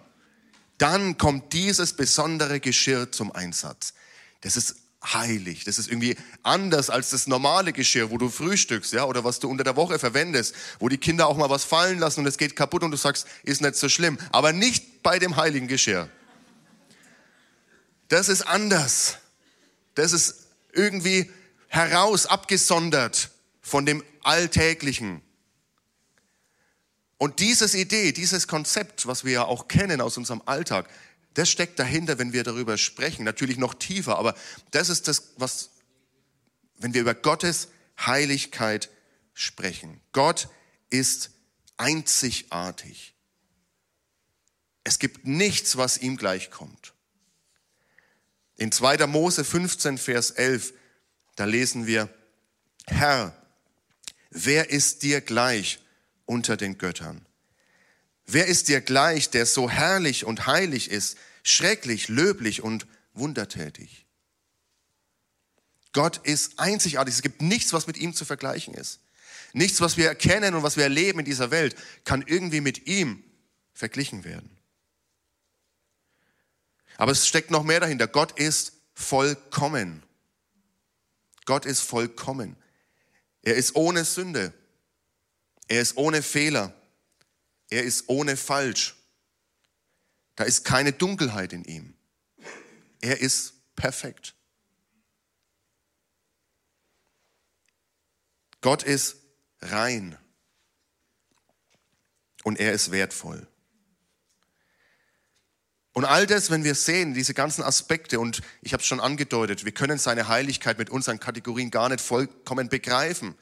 dann 0.79 1.17
kommt 1.17 1.53
dieses 1.53 1.93
besondere 1.93 2.59
Geschirr 2.59 3.12
zum 3.12 3.31
Einsatz. 3.31 3.93
Das 4.41 4.57
ist 4.57 4.75
heilig. 5.03 5.63
Das 5.63 5.79
ist 5.79 5.88
irgendwie 5.88 6.17
anders 6.43 6.89
als 6.89 7.12
das 7.12 7.27
normale 7.27 7.71
Geschirr, 7.74 8.12
wo 8.12 8.17
du 8.17 8.29
frühstückst, 8.29 8.93
ja, 8.93 9.05
oder 9.05 9.24
was 9.24 9.39
du 9.39 9.50
unter 9.50 9.63
der 9.63 9.75
Woche 9.75 10.00
verwendest, 10.00 10.55
wo 10.79 10.89
die 10.89 10.98
Kinder 10.98 11.27
auch 11.27 11.38
mal 11.38 11.50
was 11.50 11.63
fallen 11.63 12.00
lassen 12.00 12.21
und 12.21 12.25
es 12.25 12.38
geht 12.38 12.55
kaputt 12.55 12.83
und 12.83 12.91
du 12.91 12.98
sagst, 12.98 13.27
ist 13.43 13.62
nicht 13.62 13.75
so 13.75 13.88
schlimm. 13.89 14.17
Aber 14.31 14.51
nicht 14.51 15.03
bei 15.03 15.19
dem 15.19 15.36
heiligen 15.36 15.67
Geschirr. 15.67 16.09
Das 18.07 18.27
ist 18.27 18.41
anders. 18.41 19.17
Das 19.95 20.13
ist 20.13 20.48
irgendwie 20.74 21.29
heraus, 21.67 22.25
abgesondert 22.25 23.29
von 23.62 23.86
dem 23.86 24.03
Alltäglichen. 24.24 25.21
Und 27.20 27.42
dieses 27.42 27.76
Idee, 27.76 28.14
dieses 28.14 28.48
Konzept, 28.48 29.06
was 29.06 29.26
wir 29.26 29.34
ja 29.34 29.44
auch 29.44 29.68
kennen 29.68 30.00
aus 30.00 30.18
unserem 30.18 30.42
Alltag, 30.46 30.90
das 31.34 31.50
steckt 31.50 31.78
dahinter, 31.78 32.18
wenn 32.18 32.32
wir 32.32 32.46
darüber 32.46 32.78
sprechen. 32.78 33.26
Natürlich 33.26 33.58
noch 33.58 33.74
tiefer, 33.74 34.18
aber 34.18 34.36
das 34.72 34.88
ist 34.88 35.10
das, 35.10 35.34
was, 35.36 35.70
wenn 36.78 36.94
wir 36.94 37.02
über 37.02 37.14
Gottes 37.14 37.68
Heiligkeit 38.00 38.90
sprechen. 39.34 40.00
Gott 40.14 40.48
ist 40.90 41.32
einzigartig. 41.76 43.14
Es 44.86 44.98
gibt 44.98 45.28
nichts, 45.28 45.76
was 45.76 45.98
ihm 45.98 46.16
gleichkommt. 46.16 46.94
In 48.56 48.72
2. 48.72 49.08
Mose 49.08 49.44
15, 49.44 49.98
Vers 49.98 50.32
11, 50.32 50.74
da 51.36 51.44
lesen 51.44 51.86
wir, 51.86 52.08
Herr, 52.86 53.36
wer 54.30 54.70
ist 54.70 55.04
dir 55.04 55.20
gleich 55.20 55.80
unter 56.29 56.57
den 56.57 56.77
Göttern? 56.77 57.25
Wer 58.25 58.45
ist 58.45 58.67
dir 58.67 58.81
gleich, 58.81 59.31
der 59.31 59.45
so 59.48 59.69
herrlich 59.69 60.24
und 60.24 60.45
heilig 60.45 60.91
ist, 60.91 61.17
schrecklich, 61.43 62.07
löblich 62.07 62.62
und 62.62 62.86
wundertätig? 63.13 64.05
Gott 65.91 66.17
ist 66.17 66.59
einzigartig. 66.59 67.15
Es 67.15 67.24
gibt 67.24 67.41
nichts, 67.41 67.74
was 67.74 67.88
mit 67.88 67.98
ihm 67.98 68.13
zu 68.13 68.24
vergleichen 68.24 68.75
ist. 68.75 69.00
Nichts, 69.53 69.81
was 69.81 69.98
wir 69.98 70.07
erkennen 70.07 70.53
und 70.53 70.62
was 70.62 70.77
wir 70.77 70.83
erleben 70.83 71.19
in 71.19 71.25
dieser 71.25 71.50
Welt, 71.50 71.75
kann 72.03 72.24
irgendwie 72.27 72.62
mit 72.62 72.86
ihm 72.86 73.24
verglichen 73.74 74.24
werden. 74.24 74.55
Aber 76.98 77.12
es 77.12 77.27
steckt 77.27 77.50
noch 77.50 77.63
mehr 77.63 77.79
dahinter. 77.79 78.07
Gott 78.07 78.38
ist 78.38 78.74
vollkommen. 78.93 80.03
Gott 81.45 81.65
ist 81.65 81.79
vollkommen. 81.79 82.55
Er 83.41 83.55
ist 83.55 83.75
ohne 83.75 84.05
Sünde. 84.05 84.53
Er 85.70 85.82
ist 85.82 85.96
ohne 85.96 86.22
Fehler. 86.22 86.74
Er 87.70 87.84
ist 87.84 88.10
ohne 88.10 88.36
Falsch. 88.36 88.96
Da 90.36 90.44
ist 90.44 90.66
keine 90.66 90.92
Dunkelheit 90.92 91.54
in 91.54 91.64
ihm. 91.64 91.94
Er 93.02 93.22
ist 93.22 93.54
perfekt. 93.76 94.36
Gott 98.62 98.84
ist 98.84 99.18
rein 99.62 100.18
und 102.44 102.60
er 102.60 102.74
ist 102.74 102.92
wertvoll. 102.92 103.48
Und 105.94 106.06
all 106.06 106.26
das, 106.28 106.50
wenn 106.50 106.64
wir 106.64 106.76
sehen, 106.76 107.14
diese 107.14 107.34
ganzen 107.34 107.64
Aspekte, 107.64 108.20
und 108.20 108.42
ich 108.62 108.74
habe 108.74 108.82
es 108.82 108.88
schon 108.88 109.00
angedeutet, 109.00 109.66
wir 109.66 109.72
können 109.72 109.98
seine 109.98 110.28
Heiligkeit 110.28 110.78
mit 110.78 110.90
unseren 110.90 111.20
Kategorien 111.20 111.72
gar 111.72 111.90
nicht 111.90 112.02
vollkommen 112.02 112.70
begreifen. 112.70 113.36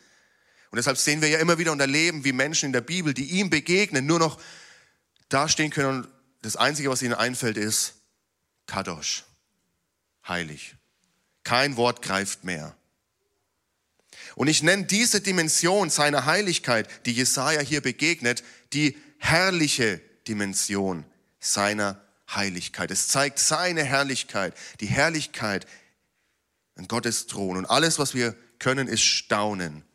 Und 0.71 0.77
deshalb 0.77 0.97
sehen 0.97 1.21
wir 1.21 1.29
ja 1.29 1.39
immer 1.39 1.57
wieder 1.57 1.71
und 1.71 1.79
erleben, 1.79 2.23
wie 2.23 2.33
Menschen 2.33 2.67
in 2.67 2.73
der 2.73 2.81
Bibel, 2.81 3.13
die 3.13 3.25
ihm 3.25 3.49
begegnen, 3.49 4.05
nur 4.05 4.19
noch 4.19 4.39
dastehen 5.29 5.71
können 5.71 6.03
und 6.03 6.07
das 6.41 6.55
Einzige, 6.55 6.89
was 6.89 7.01
ihnen 7.01 7.13
einfällt, 7.13 7.57
ist 7.57 7.95
Kadosh, 8.67 9.23
heilig. 10.27 10.75
Kein 11.43 11.77
Wort 11.77 12.01
greift 12.01 12.43
mehr. 12.43 12.75
Und 14.35 14.47
ich 14.47 14.61
nenne 14.61 14.85
diese 14.85 15.21
Dimension 15.21 15.89
seiner 15.89 16.25
Heiligkeit, 16.25 16.87
die 17.05 17.13
Jesaja 17.13 17.61
hier 17.61 17.81
begegnet, 17.81 18.43
die 18.73 18.97
herrliche 19.17 20.01
Dimension 20.27 21.05
seiner 21.39 22.01
Heiligkeit. 22.29 22.91
Es 22.91 23.07
zeigt 23.07 23.39
seine 23.39 23.83
Herrlichkeit, 23.83 24.53
die 24.79 24.87
Herrlichkeit 24.87 25.65
an 26.75 26.87
Gottes 26.87 27.27
Thron. 27.27 27.57
Und 27.57 27.65
alles, 27.65 27.99
was 27.99 28.13
wir 28.13 28.35
können, 28.59 28.87
ist 28.87 29.03
staunen 29.03 29.86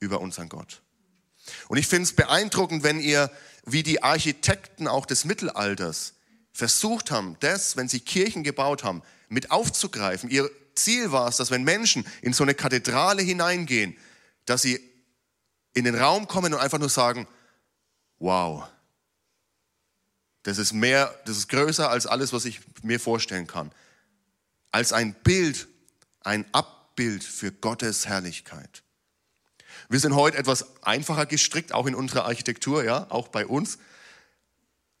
über 0.00 0.20
unseren 0.20 0.48
Gott. 0.48 0.82
Und 1.68 1.78
ich 1.78 1.86
finde 1.86 2.04
es 2.04 2.12
beeindruckend, 2.12 2.82
wenn 2.82 3.00
ihr 3.00 3.30
wie 3.64 3.82
die 3.82 4.02
Architekten 4.02 4.88
auch 4.88 5.06
des 5.06 5.24
Mittelalters 5.24 6.14
versucht 6.52 7.10
haben, 7.10 7.36
das, 7.40 7.76
wenn 7.76 7.88
sie 7.88 8.00
Kirchen 8.00 8.42
gebaut 8.42 8.84
haben, 8.84 9.02
mit 9.28 9.50
aufzugreifen. 9.50 10.30
Ihr 10.30 10.50
Ziel 10.74 11.12
war 11.12 11.28
es, 11.28 11.36
dass 11.36 11.50
wenn 11.50 11.64
Menschen 11.64 12.06
in 12.22 12.32
so 12.32 12.44
eine 12.44 12.54
Kathedrale 12.54 13.22
hineingehen, 13.22 13.96
dass 14.46 14.62
sie 14.62 14.80
in 15.74 15.84
den 15.84 15.94
Raum 15.94 16.26
kommen 16.26 16.54
und 16.54 16.60
einfach 16.60 16.78
nur 16.78 16.88
sagen, 16.88 17.28
wow, 18.18 18.66
das 20.42 20.58
ist 20.58 20.72
mehr, 20.72 21.14
das 21.26 21.36
ist 21.36 21.48
größer 21.48 21.90
als 21.90 22.06
alles, 22.06 22.32
was 22.32 22.44
ich 22.44 22.60
mir 22.82 22.98
vorstellen 22.98 23.46
kann. 23.46 23.70
Als 24.70 24.92
ein 24.92 25.14
Bild, 25.14 25.68
ein 26.20 26.46
Abbild 26.52 27.22
für 27.22 27.52
Gottes 27.52 28.06
Herrlichkeit. 28.06 28.82
Wir 29.88 30.00
sind 30.00 30.14
heute 30.14 30.36
etwas 30.36 30.82
einfacher 30.82 31.26
gestrickt, 31.26 31.72
auch 31.72 31.86
in 31.86 31.94
unserer 31.94 32.24
Architektur, 32.24 32.84
ja, 32.84 33.06
auch 33.10 33.28
bei 33.28 33.46
uns. 33.46 33.78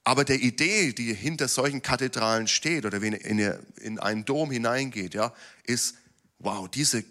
Aber 0.04 0.24
der 0.24 0.40
Idee, 0.40 0.94
die 0.94 1.12
hinter 1.12 1.48
solchen 1.48 1.82
Kathedralen 1.82 2.48
steht 2.48 2.86
oder 2.86 3.02
wenn 3.02 3.12
in, 3.12 3.38
in 3.76 3.98
einen 3.98 4.24
Dom 4.24 4.50
hineingeht, 4.50 5.12
ja, 5.12 5.34
ist, 5.64 5.96
wow, 6.38 6.68
diese 6.68 7.04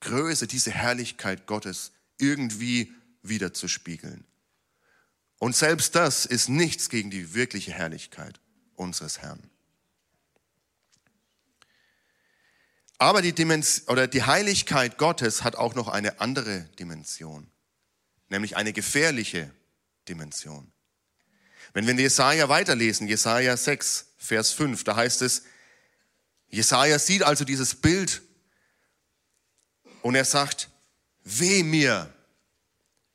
Größe, 0.00 0.46
diese 0.46 0.70
Herrlichkeit 0.70 1.46
Gottes 1.46 1.90
irgendwie 2.18 2.92
wiederzuspiegeln. 3.22 4.24
Und 5.38 5.56
selbst 5.56 5.96
das 5.96 6.26
ist 6.26 6.48
nichts 6.48 6.88
gegen 6.88 7.10
die 7.10 7.34
wirkliche 7.34 7.72
Herrlichkeit 7.72 8.40
unseres 8.76 9.18
Herrn. 9.18 9.50
Aber 13.04 13.20
die, 13.20 13.34
Dimension, 13.34 13.86
oder 13.88 14.06
die 14.06 14.22
Heiligkeit 14.22 14.96
Gottes 14.96 15.44
hat 15.44 15.56
auch 15.56 15.74
noch 15.74 15.88
eine 15.88 16.20
andere 16.20 16.60
Dimension, 16.78 17.50
nämlich 18.30 18.56
eine 18.56 18.72
gefährliche 18.72 19.50
Dimension. 20.08 20.72
Wenn 21.74 21.84
wir 21.84 21.90
in 21.90 21.98
Jesaja 21.98 22.48
weiterlesen, 22.48 23.06
Jesaja 23.06 23.58
6, 23.58 24.06
Vers 24.16 24.52
5, 24.52 24.84
da 24.84 24.96
heißt 24.96 25.20
es, 25.20 25.42
Jesaja 26.48 26.98
sieht 26.98 27.22
also 27.24 27.44
dieses 27.44 27.74
Bild 27.74 28.22
und 30.00 30.14
er 30.14 30.24
sagt, 30.24 30.70
weh 31.24 31.62
mir, 31.62 32.10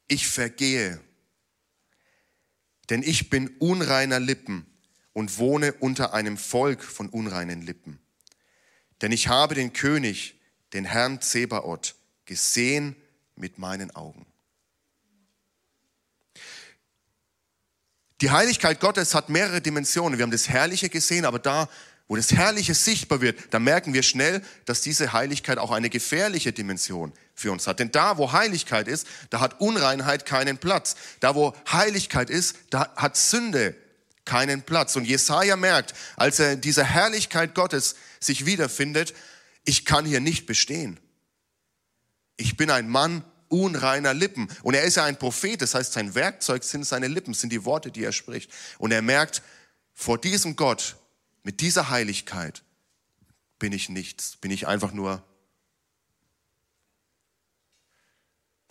ich 0.07 0.27
vergehe, 0.27 1.01
denn 2.91 3.01
ich 3.01 3.31
bin 3.31 3.47
unreiner 3.57 4.19
Lippen 4.19 4.67
und 5.13 5.39
wohne 5.39 5.73
unter 5.73 6.13
einem 6.13 6.37
Volk 6.37 6.83
von 6.83 7.09
unreinen 7.09 7.63
Lippen. 7.63 7.99
Denn 9.01 9.11
ich 9.11 9.27
habe 9.27 9.55
den 9.55 9.73
König, 9.73 10.35
den 10.73 10.85
Herrn 10.85 11.21
Zebaoth, 11.21 11.95
gesehen 12.25 12.95
mit 13.35 13.57
meinen 13.57 13.95
Augen. 13.95 14.25
Die 18.21 18.31
Heiligkeit 18.31 18.81
Gottes 18.81 19.15
hat 19.15 19.29
mehrere 19.29 19.61
Dimensionen. 19.61 20.19
Wir 20.19 20.23
haben 20.23 20.31
das 20.31 20.49
Herrliche 20.49 20.89
gesehen, 20.89 21.23
aber 21.23 21.39
da, 21.39 21.69
wo 22.09 22.17
das 22.17 22.33
Herrliche 22.33 22.73
sichtbar 22.73 23.21
wird, 23.21 23.53
da 23.53 23.59
merken 23.59 23.93
wir 23.93 24.03
schnell, 24.03 24.41
dass 24.65 24.81
diese 24.81 25.13
Heiligkeit 25.13 25.57
auch 25.57 25.71
eine 25.71 25.89
gefährliche 25.89 26.51
Dimension 26.51 27.13
für 27.33 27.51
uns 27.51 27.65
hat. 27.65 27.79
Denn 27.79 27.91
da, 27.91 28.17
wo 28.17 28.33
Heiligkeit 28.33 28.89
ist, 28.89 29.07
da 29.29 29.39
hat 29.39 29.61
Unreinheit 29.61 30.25
keinen 30.25 30.57
Platz. 30.57 30.95
Da, 31.21 31.35
wo 31.35 31.55
Heiligkeit 31.71 32.29
ist, 32.29 32.57
da 32.71 32.93
hat 32.97 33.15
Sünde 33.15 33.75
keinen 34.25 34.63
Platz. 34.63 34.97
Und 34.97 35.05
Jesaja 35.05 35.55
merkt, 35.55 35.93
als 36.17 36.39
er 36.39 36.57
dieser 36.57 36.83
Herrlichkeit 36.83 37.55
Gottes 37.55 37.95
sich 38.19 38.45
wiederfindet, 38.45 39.13
ich 39.65 39.85
kann 39.85 40.05
hier 40.05 40.19
nicht 40.19 40.45
bestehen. 40.45 40.99
Ich 42.37 42.57
bin 42.57 42.71
ein 42.71 42.89
Mann 42.89 43.23
unreiner 43.49 44.13
Lippen. 44.13 44.47
Und 44.63 44.75
er 44.75 44.83
ist 44.83 44.95
ja 44.95 45.05
ein 45.05 45.19
Prophet, 45.19 45.61
das 45.61 45.75
heißt, 45.75 45.93
sein 45.93 46.15
Werkzeug 46.15 46.63
sind 46.63 46.85
seine 46.85 47.07
Lippen, 47.07 47.33
sind 47.33 47.51
die 47.51 47.65
Worte, 47.65 47.91
die 47.91 48.03
er 48.03 48.11
spricht. 48.11 48.51
Und 48.77 48.91
er 48.91 49.01
merkt, 49.01 49.41
vor 49.93 50.17
diesem 50.17 50.55
Gott, 50.55 50.95
mit 51.43 51.61
dieser 51.61 51.89
Heiligkeit, 51.89 52.63
bin 53.57 53.73
ich 53.73 53.89
nichts, 53.89 54.37
bin 54.37 54.51
ich 54.51 54.67
einfach 54.67 54.93
nur. 54.93 55.23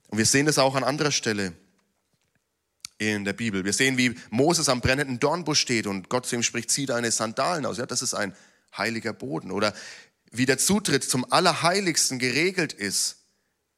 Und 0.08 0.18
wir 0.18 0.26
sehen 0.26 0.46
das 0.46 0.58
auch 0.58 0.74
an 0.74 0.84
anderer 0.84 1.12
Stelle 1.12 1.52
in 2.96 3.24
der 3.24 3.34
Bibel. 3.34 3.64
Wir 3.64 3.72
sehen, 3.72 3.98
wie 3.98 4.18
Moses 4.30 4.68
am 4.68 4.80
brennenden 4.80 5.20
Dornbusch 5.20 5.60
steht 5.60 5.86
und 5.86 6.08
Gott 6.08 6.26
zu 6.26 6.34
ihm 6.34 6.42
spricht, 6.42 6.70
zieh 6.70 6.86
deine 6.86 7.10
Sandalen 7.10 7.66
aus. 7.66 7.78
Ja, 7.78 7.86
das 7.86 8.02
ist 8.02 8.14
ein 8.14 8.34
heiliger 8.76 9.12
Boden. 9.12 9.50
Oder 9.50 9.74
wie 10.30 10.46
der 10.46 10.58
Zutritt 10.58 11.04
zum 11.04 11.30
Allerheiligsten 11.30 12.18
geregelt 12.18 12.72
ist 12.72 13.16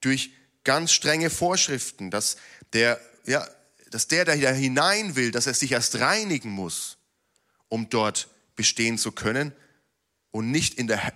durch 0.01 0.33
ganz 0.65 0.93
strenge 0.93 1.31
Vorschriften, 1.31 2.11
dass 2.11 2.37
der, 2.73 3.01
ja, 3.27 3.47
dass 3.91 4.09
der, 4.09 4.25
der 4.25 4.35
hier 4.35 4.53
hinein 4.53 5.17
will, 5.17 5.31
dass 5.31 5.47
er 5.47 5.55
sich 5.55 5.73
erst 5.73 6.01
reinigen 6.01 6.51
muss, 6.51 6.99
um 7.69 7.89
dort 7.89 8.29
bestehen 8.57 8.99
zu 8.99 9.13
können 9.13 9.53
und 10.31 10.51
nicht 10.51 10.75
in 10.75 10.87
der, 10.87 11.13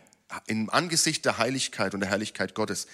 im 0.47 0.71
Angesicht 0.71 1.25
der 1.25 1.39
Heiligkeit 1.39 1.95
und 1.95 2.01
der 2.01 2.11
Herrlichkeit 2.11 2.55
Gottes 2.55 2.87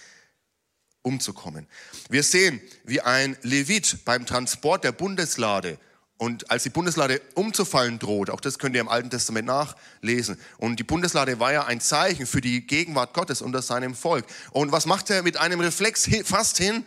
umzukommen. 1.03 1.67
Wir 2.09 2.23
sehen, 2.23 2.61
wie 2.85 3.01
ein 3.01 3.37
Levit 3.43 4.05
beim 4.05 4.27
Transport 4.27 4.85
der 4.85 4.93
Bundeslade 4.93 5.79
und 6.21 6.51
als 6.51 6.65
die 6.65 6.69
Bundeslade 6.69 7.23
umzufallen 7.33 7.99
droht, 7.99 8.29
auch 8.29 8.43
das 8.43 8.59
könnt 8.59 8.75
ihr 8.75 8.83
im 8.83 8.91
Alten 8.91 9.09
Testament 9.09 9.47
nachlesen. 9.47 10.37
Und 10.59 10.77
die 10.79 10.85
Bundeslade 10.85 11.41
war 11.41 11.51
ja 11.51 11.65
ein 11.65 11.81
Zeichen 11.81 12.27
für 12.27 12.43
die 12.43 12.67
Gegenwart 12.67 13.15
Gottes 13.15 13.41
unter 13.41 13.63
seinem 13.63 13.95
Volk. 13.95 14.27
Und 14.51 14.71
was 14.71 14.85
macht 14.85 15.09
er 15.09 15.23
mit 15.23 15.39
einem 15.39 15.61
Reflex 15.61 16.11
fast 16.25 16.59
hin 16.59 16.85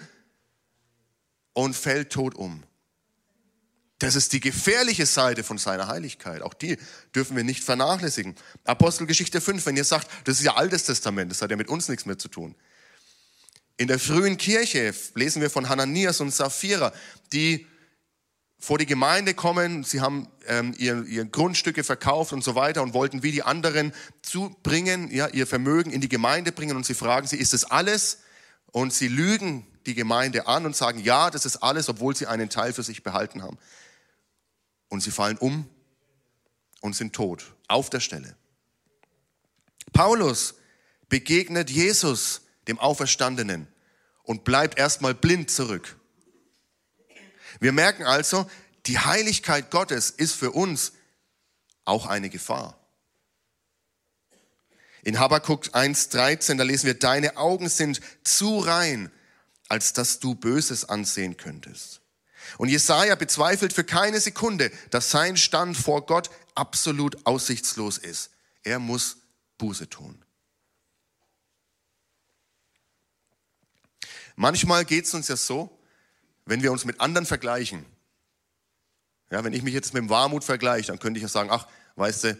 und 1.54 1.76
fällt 1.76 2.12
tot 2.12 2.36
um? 2.36 2.62
Das 3.98 4.16
ist 4.16 4.34
die 4.34 4.40
gefährliche 4.40 5.08
Seite 5.08 5.44
von 5.44 5.58
seiner 5.58 5.88
Heiligkeit. 5.88 6.44
Auch 6.44 6.54
die 6.54 6.78
dürfen 7.16 7.36
wir 7.36 7.44
nicht 7.44 7.64
vernachlässigen. 7.64 8.36
Apostelgeschichte 8.66 9.42
5, 9.42 9.66
wenn 9.66 9.76
ihr 9.76 9.84
sagt, 9.84 10.12
das 10.26 10.38
ist 10.38 10.44
ja 10.44 10.58
Altes 10.58 10.84
Testament, 10.84 11.32
das 11.32 11.42
hat 11.42 11.50
ja 11.50 11.58
mit 11.58 11.70
uns 11.70 11.90
nichts 11.90 12.06
mehr 12.06 12.20
zu 12.20 12.28
tun. 12.28 12.54
In 13.78 13.88
der 13.88 13.98
frühen 13.98 14.38
Kirche 14.38 14.94
lesen 15.16 15.42
wir 15.42 15.50
von 15.50 15.70
Hananias 15.70 16.22
und 16.22 16.32
Sapphira, 16.32 16.94
die 17.32 17.66
vor 18.64 18.78
die 18.78 18.86
Gemeinde 18.86 19.34
kommen, 19.34 19.84
sie 19.84 20.00
haben 20.00 20.30
ähm, 20.48 20.74
ihr, 20.78 21.04
ihr 21.04 21.26
Grundstücke 21.26 21.84
verkauft 21.84 22.32
und 22.32 22.46
so 22.46 22.56
weiter 22.56 22.82
und 22.82 22.94
wollten 22.94 23.22
wie 23.22 23.34
die 23.34 23.44
anderen 23.44 23.92
zubringen, 24.22 25.12
ja, 25.12 25.28
ihr 25.28 25.46
Vermögen 25.46 25.92
in 25.92 26.00
die 26.00 26.08
Gemeinde 26.08 26.54
bringen 26.54 26.78
und 26.78 26.86
sie 26.86 26.94
fragen 26.94 27.28
sie, 27.28 27.36
ist 27.36 27.54
es 27.54 27.66
alles? 27.66 28.20
Und 28.72 28.94
sie 28.94 29.10
lügen 29.10 29.68
die 29.86 29.96
Gemeinde 29.96 30.48
an 30.48 30.66
und 30.66 30.78
sagen, 30.78 31.00
ja, 31.00 31.30
das 31.30 31.46
ist 31.46 31.58
alles, 31.58 31.90
obwohl 31.90 32.16
sie 32.16 32.26
einen 32.26 32.50
Teil 32.50 32.72
für 32.72 32.84
sich 32.84 33.04
behalten 33.04 33.44
haben. 33.44 33.58
Und 34.88 35.02
sie 35.02 35.12
fallen 35.12 35.38
um 35.38 35.70
und 36.80 36.96
sind 36.96 37.12
tot, 37.12 37.44
auf 37.68 37.90
der 37.90 38.00
Stelle. 38.00 38.34
Paulus 39.92 40.56
begegnet 41.10 41.70
Jesus, 41.70 42.44
dem 42.70 42.80
Auferstandenen, 42.80 43.68
und 44.24 44.46
bleibt 44.46 44.80
erstmal 44.80 45.14
blind 45.14 45.52
zurück. 45.52 45.98
Wir 47.60 47.72
merken 47.72 48.04
also, 48.04 48.50
die 48.86 49.00
Heiligkeit 49.00 49.72
Gottes 49.72 50.10
ist 50.10 50.34
für 50.34 50.52
uns 50.52 50.94
auch 51.86 52.06
eine 52.06 52.30
Gefahr. 52.30 52.78
In 55.04 55.20
Habakkuk 55.20 55.68
1,13, 55.68 56.58
da 56.58 56.64
lesen 56.64 56.88
wir, 56.88 56.94
deine 56.94 57.38
Augen 57.38 57.70
sind 57.70 58.00
zu 58.24 58.60
rein, 58.60 59.12
als 59.68 59.94
dass 59.94 60.20
du 60.20 60.36
Böses 60.36 60.88
ansehen 60.88 61.36
könntest. 61.36 62.02
Und 62.58 62.70
Jesaja 62.70 63.16
bezweifelt 63.16 63.74
für 63.74 63.84
keine 63.84 64.20
Sekunde, 64.20 64.72
dass 64.92 65.12
sein 65.12 65.38
Stand 65.38 65.76
vor 65.76 66.06
Gott 66.06 66.30
absolut 66.56 67.26
aussichtslos 67.26 67.98
ist. 67.98 68.32
Er 68.64 68.80
muss 68.80 69.18
Buße 69.58 69.90
tun. 69.90 70.24
Manchmal 74.36 74.86
geht 74.86 75.06
es 75.06 75.14
uns 75.14 75.28
ja 75.28 75.36
so, 75.36 75.78
wenn 76.46 76.62
wir 76.62 76.72
uns 76.72 76.86
mit 76.86 77.00
anderen 77.00 77.26
vergleichen, 77.26 77.86
ja, 79.32 79.44
wenn 79.44 79.54
ich 79.54 79.64
mich 79.64 79.74
jetzt 79.74 79.94
mit 79.94 80.02
dem 80.02 80.10
Warmut 80.10 80.44
vergleiche, 80.44 80.88
dann 80.88 81.00
könnte 81.00 81.18
ich 81.18 81.24
ja 81.24 81.30
sagen, 81.30 81.50
ach, 81.52 81.68
weißt 81.96 82.26
du, 82.26 82.38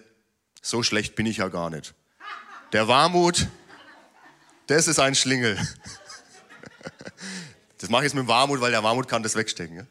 so 0.62 0.84
schlecht 0.84 1.16
bin 1.16 1.26
ich 1.26 1.38
ja 1.38 1.48
gar 1.48 1.70
nicht. 1.70 1.94
Der 2.72 2.88
Warmut, 2.88 3.48
das 4.68 4.88
ist 4.88 5.00
ein 5.00 5.16
Schlingel. 5.16 5.58
Das 7.80 7.90
mache 7.90 8.04
ich 8.04 8.06
jetzt 8.06 8.14
mit 8.14 8.24
dem 8.24 8.30
Warmut, 8.30 8.62
weil 8.62 8.72
der 8.72 8.82
Warmut 8.82 9.10
kann 9.10 9.24
das 9.24 9.36
wegstecken. 9.36 9.76
Ja? 9.76 9.86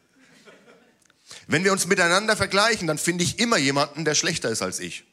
Wenn 1.47 1.63
wir 1.63 1.73
uns 1.73 1.87
miteinander 1.87 2.39
vergleichen, 2.39 2.87
dann 2.87 2.97
finde 2.97 3.23
ich 3.23 3.39
immer 3.39 3.59
jemanden, 3.59 4.07
der 4.07 4.15
schlechter 4.15 4.49
ist 4.49 4.63
als 4.63 4.81
ich. 4.81 5.05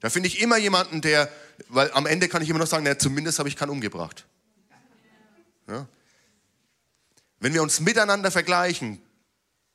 Da 0.00 0.10
finde 0.10 0.26
ich 0.26 0.42
immer 0.42 0.58
jemanden, 0.58 1.00
der, 1.00 1.30
weil 1.68 1.90
am 1.92 2.04
Ende 2.04 2.28
kann 2.28 2.42
ich 2.42 2.50
immer 2.50 2.58
noch 2.58 2.66
sagen, 2.66 2.84
na, 2.84 2.98
zumindest 2.98 3.38
habe 3.38 3.48
ich 3.48 3.56
keinen 3.56 3.70
umgebracht. 3.70 4.26
Ja? 5.68 5.86
Wenn 7.42 7.54
wir 7.54 7.62
uns 7.62 7.80
miteinander 7.80 8.30
vergleichen, 8.30 9.02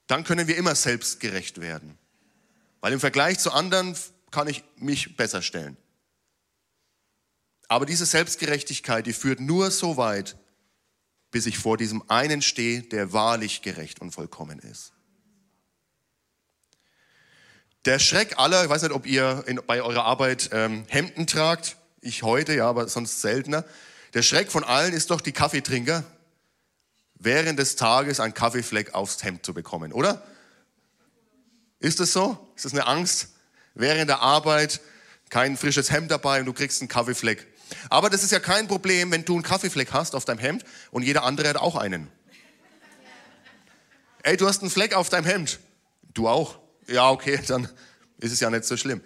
dann 0.07 0.23
können 0.23 0.47
wir 0.47 0.55
immer 0.55 0.73
selbstgerecht 0.73 1.59
werden. 1.59 1.97
Weil 2.79 2.93
im 2.93 3.01
Vergleich 3.01 3.39
zu 3.39 3.51
anderen 3.51 3.93
kann 4.31 4.47
ich 4.47 4.63
mich 4.77 5.17
besser 5.17 5.41
stellen. 5.41 5.75
Aber 7.67 7.85
diese 7.85 8.05
Selbstgerechtigkeit, 8.05 9.05
die 9.05 9.11
führt 9.11 9.41
nur 9.41 9.69
so 9.69 9.97
weit, 9.97 10.37
bis 11.29 11.45
ich 11.45 11.57
vor 11.57 11.75
diesem 11.75 12.09
einen 12.09 12.41
stehe, 12.41 12.83
der 12.83 13.11
wahrlich 13.11 13.61
gerecht 13.63 13.99
und 13.99 14.11
vollkommen 14.11 14.59
ist. 14.59 14.93
Der 17.83 17.99
Schreck 17.99 18.39
aller, 18.39 18.63
ich 18.63 18.69
weiß 18.69 18.83
nicht, 18.83 18.93
ob 18.93 19.05
ihr 19.05 19.43
in, 19.45 19.59
bei 19.67 19.81
eurer 19.81 20.05
Arbeit 20.05 20.51
ähm, 20.53 20.85
Hemden 20.87 21.27
tragt, 21.27 21.75
ich 21.99 22.23
heute, 22.23 22.55
ja, 22.55 22.69
aber 22.69 22.87
sonst 22.87 23.19
seltener. 23.19 23.65
Der 24.13 24.21
Schreck 24.21 24.53
von 24.53 24.63
allen 24.63 24.93
ist 24.93 25.11
doch 25.11 25.19
die 25.19 25.33
Kaffeetrinker, 25.33 26.05
während 27.19 27.59
des 27.59 27.75
Tages 27.75 28.19
einen 28.19 28.33
Kaffeefleck 28.33 28.93
aufs 28.93 29.23
Hemd 29.23 29.45
zu 29.45 29.53
bekommen, 29.53 29.91
oder? 29.91 30.23
Ist 31.79 31.99
das 31.99 32.13
so? 32.13 32.51
Ist 32.55 32.65
das 32.65 32.73
eine 32.73 32.87
Angst? 32.87 33.29
Während 33.75 34.09
der 34.09 34.21
Arbeit 34.21 34.81
kein 35.29 35.57
frisches 35.57 35.91
Hemd 35.91 36.09
dabei 36.11 36.39
und 36.39 36.45
du 36.45 36.53
kriegst 36.53 36.81
einen 36.81 36.87
Kaffeefleck. 36.87 37.45
Aber 37.89 38.09
das 38.09 38.23
ist 38.23 38.31
ja 38.31 38.39
kein 38.39 38.67
Problem, 38.67 39.11
wenn 39.11 39.25
du 39.25 39.33
einen 39.33 39.43
Kaffeefleck 39.43 39.91
hast 39.91 40.15
auf 40.15 40.25
deinem 40.25 40.39
Hemd 40.39 40.63
und 40.91 41.03
jeder 41.03 41.23
andere 41.23 41.49
hat 41.49 41.57
auch 41.57 41.75
einen. 41.75 42.09
Ey, 44.23 44.37
du 44.37 44.47
hast 44.47 44.61
einen 44.61 44.71
Fleck 44.71 44.93
auf 44.93 45.09
deinem 45.09 45.25
Hemd. 45.25 45.59
Du 46.13 46.27
auch? 46.27 46.59
Ja, 46.87 47.09
okay, 47.09 47.39
dann 47.47 47.69
ist 48.17 48.31
es 48.31 48.39
ja 48.39 48.49
nicht 48.49 48.65
so 48.65 48.77
schlimm. 48.77 49.01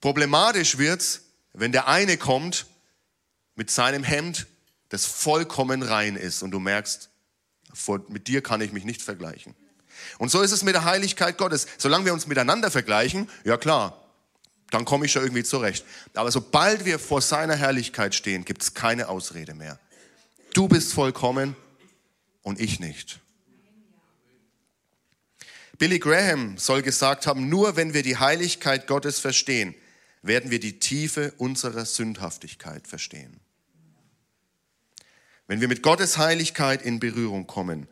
Problematisch 0.00 0.78
wird's, 0.78 1.22
wenn 1.52 1.72
der 1.72 1.88
eine 1.88 2.16
kommt 2.16 2.66
mit 3.56 3.70
seinem 3.70 4.04
Hemd, 4.04 4.46
das 4.88 5.04
vollkommen 5.06 5.82
rein 5.82 6.16
ist 6.16 6.42
und 6.42 6.50
du 6.50 6.60
merkst, 6.60 7.10
mit 8.08 8.28
dir 8.28 8.42
kann 8.42 8.60
ich 8.60 8.72
mich 8.72 8.84
nicht 8.84 9.02
vergleichen. 9.02 9.54
Und 10.18 10.30
so 10.30 10.40
ist 10.40 10.52
es 10.52 10.62
mit 10.62 10.74
der 10.74 10.84
Heiligkeit 10.84 11.38
Gottes. 11.38 11.66
Solange 11.76 12.06
wir 12.06 12.12
uns 12.12 12.26
miteinander 12.26 12.70
vergleichen, 12.70 13.28
ja 13.44 13.56
klar, 13.56 14.04
dann 14.70 14.84
komme 14.84 15.06
ich 15.06 15.12
schon 15.12 15.22
irgendwie 15.22 15.44
zurecht. 15.44 15.84
Aber 16.14 16.30
sobald 16.30 16.84
wir 16.84 16.98
vor 16.98 17.20
seiner 17.20 17.56
Herrlichkeit 17.56 18.14
stehen, 18.14 18.44
gibt 18.44 18.62
es 18.62 18.74
keine 18.74 19.08
Ausrede 19.08 19.54
mehr. 19.54 19.78
Du 20.54 20.68
bist 20.68 20.92
vollkommen 20.92 21.56
und 22.42 22.60
ich 22.60 22.80
nicht. 22.80 23.20
Billy 25.78 25.98
Graham 25.98 26.58
soll 26.58 26.82
gesagt 26.82 27.26
haben, 27.26 27.48
nur 27.48 27.76
wenn 27.76 27.94
wir 27.94 28.02
die 28.02 28.16
Heiligkeit 28.16 28.86
Gottes 28.86 29.20
verstehen, 29.20 29.74
werden 30.22 30.50
wir 30.50 30.58
die 30.58 30.80
Tiefe 30.80 31.32
unserer 31.38 31.84
Sündhaftigkeit 31.84 32.88
verstehen. 32.88 33.40
Wenn 35.48 35.60
wir 35.60 35.66
mit 35.66 35.82
Gottes 35.82 36.18
Heiligkeit 36.18 36.82
in 36.82 37.00
Berührung 37.00 37.46
kommen, 37.46 37.88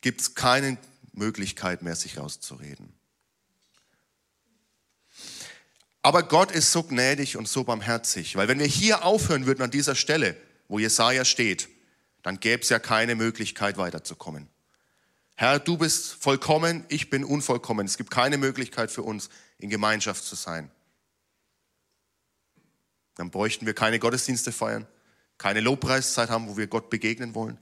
gibt 0.00 0.20
es 0.20 0.34
keine 0.34 0.78
Möglichkeit 1.12 1.82
mehr, 1.82 1.94
sich 1.94 2.18
rauszureden. 2.18 2.92
Aber 6.02 6.22
Gott 6.22 6.50
ist 6.50 6.72
so 6.72 6.82
gnädig 6.82 7.36
und 7.36 7.46
so 7.46 7.64
barmherzig, 7.64 8.36
weil 8.36 8.48
wenn 8.48 8.58
wir 8.58 8.66
hier 8.66 9.04
aufhören 9.04 9.46
würden 9.46 9.62
an 9.62 9.70
dieser 9.70 9.94
Stelle, 9.94 10.36
wo 10.68 10.78
Jesaja 10.78 11.24
steht, 11.24 11.68
dann 12.22 12.40
gäbe 12.40 12.62
es 12.62 12.70
ja 12.70 12.78
keine 12.78 13.14
Möglichkeit 13.14 13.76
weiterzukommen. 13.76 14.48
Herr, 15.34 15.58
du 15.58 15.76
bist 15.76 16.14
vollkommen, 16.14 16.84
ich 16.88 17.10
bin 17.10 17.24
unvollkommen. 17.24 17.86
Es 17.86 17.96
gibt 17.96 18.10
keine 18.10 18.38
Möglichkeit 18.38 18.90
für 18.90 19.02
uns, 19.02 19.28
in 19.58 19.68
Gemeinschaft 19.68 20.24
zu 20.24 20.36
sein. 20.36 20.70
Dann 23.16 23.30
bräuchten 23.30 23.66
wir 23.66 23.74
keine 23.74 23.98
Gottesdienste 23.98 24.52
feiern, 24.52 24.86
keine 25.38 25.60
Lobpreiszeit 25.60 26.30
haben, 26.30 26.48
wo 26.48 26.56
wir 26.56 26.66
Gott 26.66 26.90
begegnen 26.90 27.34
wollen. 27.34 27.58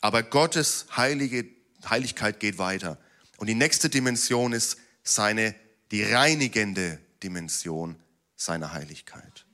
Aber 0.00 0.22
Gottes 0.22 0.86
heilige 0.96 1.46
Heiligkeit 1.88 2.40
geht 2.40 2.58
weiter. 2.58 2.98
Und 3.38 3.48
die 3.48 3.54
nächste 3.54 3.88
Dimension 3.88 4.52
ist 4.52 4.78
seine, 5.02 5.54
die 5.90 6.02
reinigende 6.02 6.98
Dimension 7.22 7.96
seiner 8.36 8.72
Heiligkeit. 8.72 9.44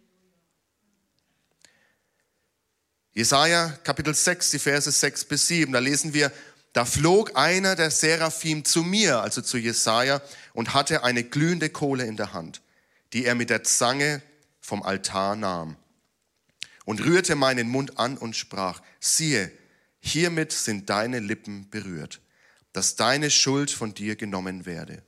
Jesaja 3.14 3.68
Kapitel 3.84 4.14
6, 4.14 4.52
die 4.52 4.58
Verse 4.58 4.90
6 4.90 5.26
bis 5.26 5.48
7, 5.48 5.72
da 5.72 5.80
lesen 5.80 6.14
wir, 6.14 6.32
da 6.72 6.86
flog 6.86 7.36
einer 7.36 7.76
der 7.76 7.90
Seraphim 7.90 8.64
zu 8.64 8.82
mir, 8.82 9.20
also 9.20 9.42
zu 9.42 9.58
Jesaja, 9.58 10.22
und 10.54 10.72
hatte 10.72 11.04
eine 11.04 11.22
glühende 11.22 11.68
Kohle 11.68 12.06
in 12.06 12.16
der 12.16 12.32
Hand, 12.32 12.62
die 13.12 13.26
er 13.26 13.34
mit 13.34 13.50
der 13.50 13.64
Zange 13.64 14.22
vom 14.60 14.82
Altar 14.82 15.36
nahm 15.36 15.76
und 16.92 17.06
rührte 17.06 17.36
meinen 17.36 17.70
Mund 17.70 17.98
an 17.98 18.18
und 18.18 18.36
sprach, 18.36 18.82
siehe, 19.00 19.50
hiermit 19.98 20.52
sind 20.52 20.90
deine 20.90 21.20
Lippen 21.20 21.70
berührt, 21.70 22.20
dass 22.74 22.96
deine 22.96 23.30
Schuld 23.30 23.70
von 23.70 23.94
dir 23.94 24.14
genommen 24.14 24.66
werde 24.66 25.02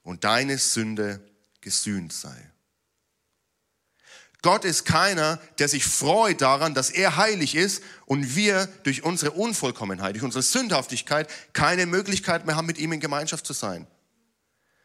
und 0.00 0.24
deine 0.24 0.56
Sünde 0.56 1.20
gesühnt 1.60 2.14
sei. 2.14 2.50
Gott 4.40 4.64
ist 4.64 4.86
keiner, 4.86 5.38
der 5.58 5.68
sich 5.68 5.84
freut 5.84 6.40
daran, 6.40 6.72
dass 6.72 6.88
er 6.88 7.18
heilig 7.18 7.54
ist 7.54 7.82
und 8.06 8.34
wir 8.34 8.66
durch 8.82 9.02
unsere 9.02 9.32
Unvollkommenheit, 9.32 10.14
durch 10.14 10.24
unsere 10.24 10.42
Sündhaftigkeit 10.42 11.28
keine 11.52 11.84
Möglichkeit 11.84 12.46
mehr 12.46 12.56
haben, 12.56 12.64
mit 12.64 12.78
ihm 12.78 12.92
in 12.92 13.00
Gemeinschaft 13.00 13.46
zu 13.46 13.52
sein. 13.52 13.86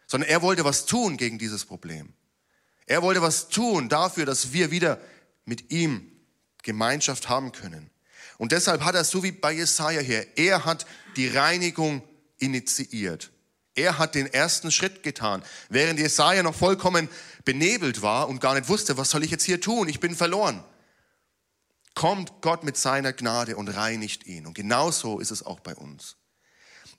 Sondern 0.08 0.30
er 0.30 0.42
wollte 0.42 0.66
was 0.66 0.86
tun 0.86 1.16
gegen 1.16 1.40
dieses 1.40 1.64
Problem. 1.64 2.12
Er 2.86 3.02
wollte 3.02 3.22
was 3.22 3.48
tun 3.48 3.88
dafür, 3.88 4.26
dass 4.26 4.52
wir 4.52 4.72
wieder 4.72 5.00
mit 5.52 5.70
ihm 5.70 6.10
Gemeinschaft 6.64 7.28
haben 7.28 7.52
können. 7.52 7.90
Und 8.38 8.54
deshalb 8.54 8.86
hat 8.86 8.96
er, 8.96 9.04
so 9.04 9.22
wie 9.22 9.34
bei 9.34 9.52
Jesaja 9.52 10.00
hier, 10.00 10.26
er 10.38 10.64
hat 10.64 10.86
die 11.18 11.28
Reinigung 11.28 12.02
initiiert. 12.38 13.32
Er 13.76 13.98
hat 13.98 14.16
den 14.16 14.28
ersten 14.28 14.72
Schritt 14.72 15.04
getan, 15.04 15.44
während 15.68 16.00
Jesaja 16.00 16.42
noch 16.42 16.56
vollkommen 16.56 17.10
benebelt 17.44 18.02
war 18.02 18.30
und 18.30 18.40
gar 18.40 18.54
nicht 18.54 18.70
wusste, 18.70 18.96
was 18.96 19.10
soll 19.10 19.26
ich 19.26 19.32
jetzt 19.32 19.44
hier 19.44 19.60
tun? 19.60 19.90
Ich 19.90 20.00
bin 20.00 20.16
verloren. 20.16 20.64
Kommt 21.96 22.40
Gott 22.40 22.64
mit 22.64 22.78
seiner 22.78 23.12
Gnade 23.12 23.58
und 23.58 23.68
reinigt 23.68 24.26
ihn. 24.26 24.48
Und 24.48 24.54
genauso 24.54 25.20
ist 25.20 25.32
es 25.32 25.46
auch 25.46 25.60
bei 25.60 25.76
uns. 25.76 26.16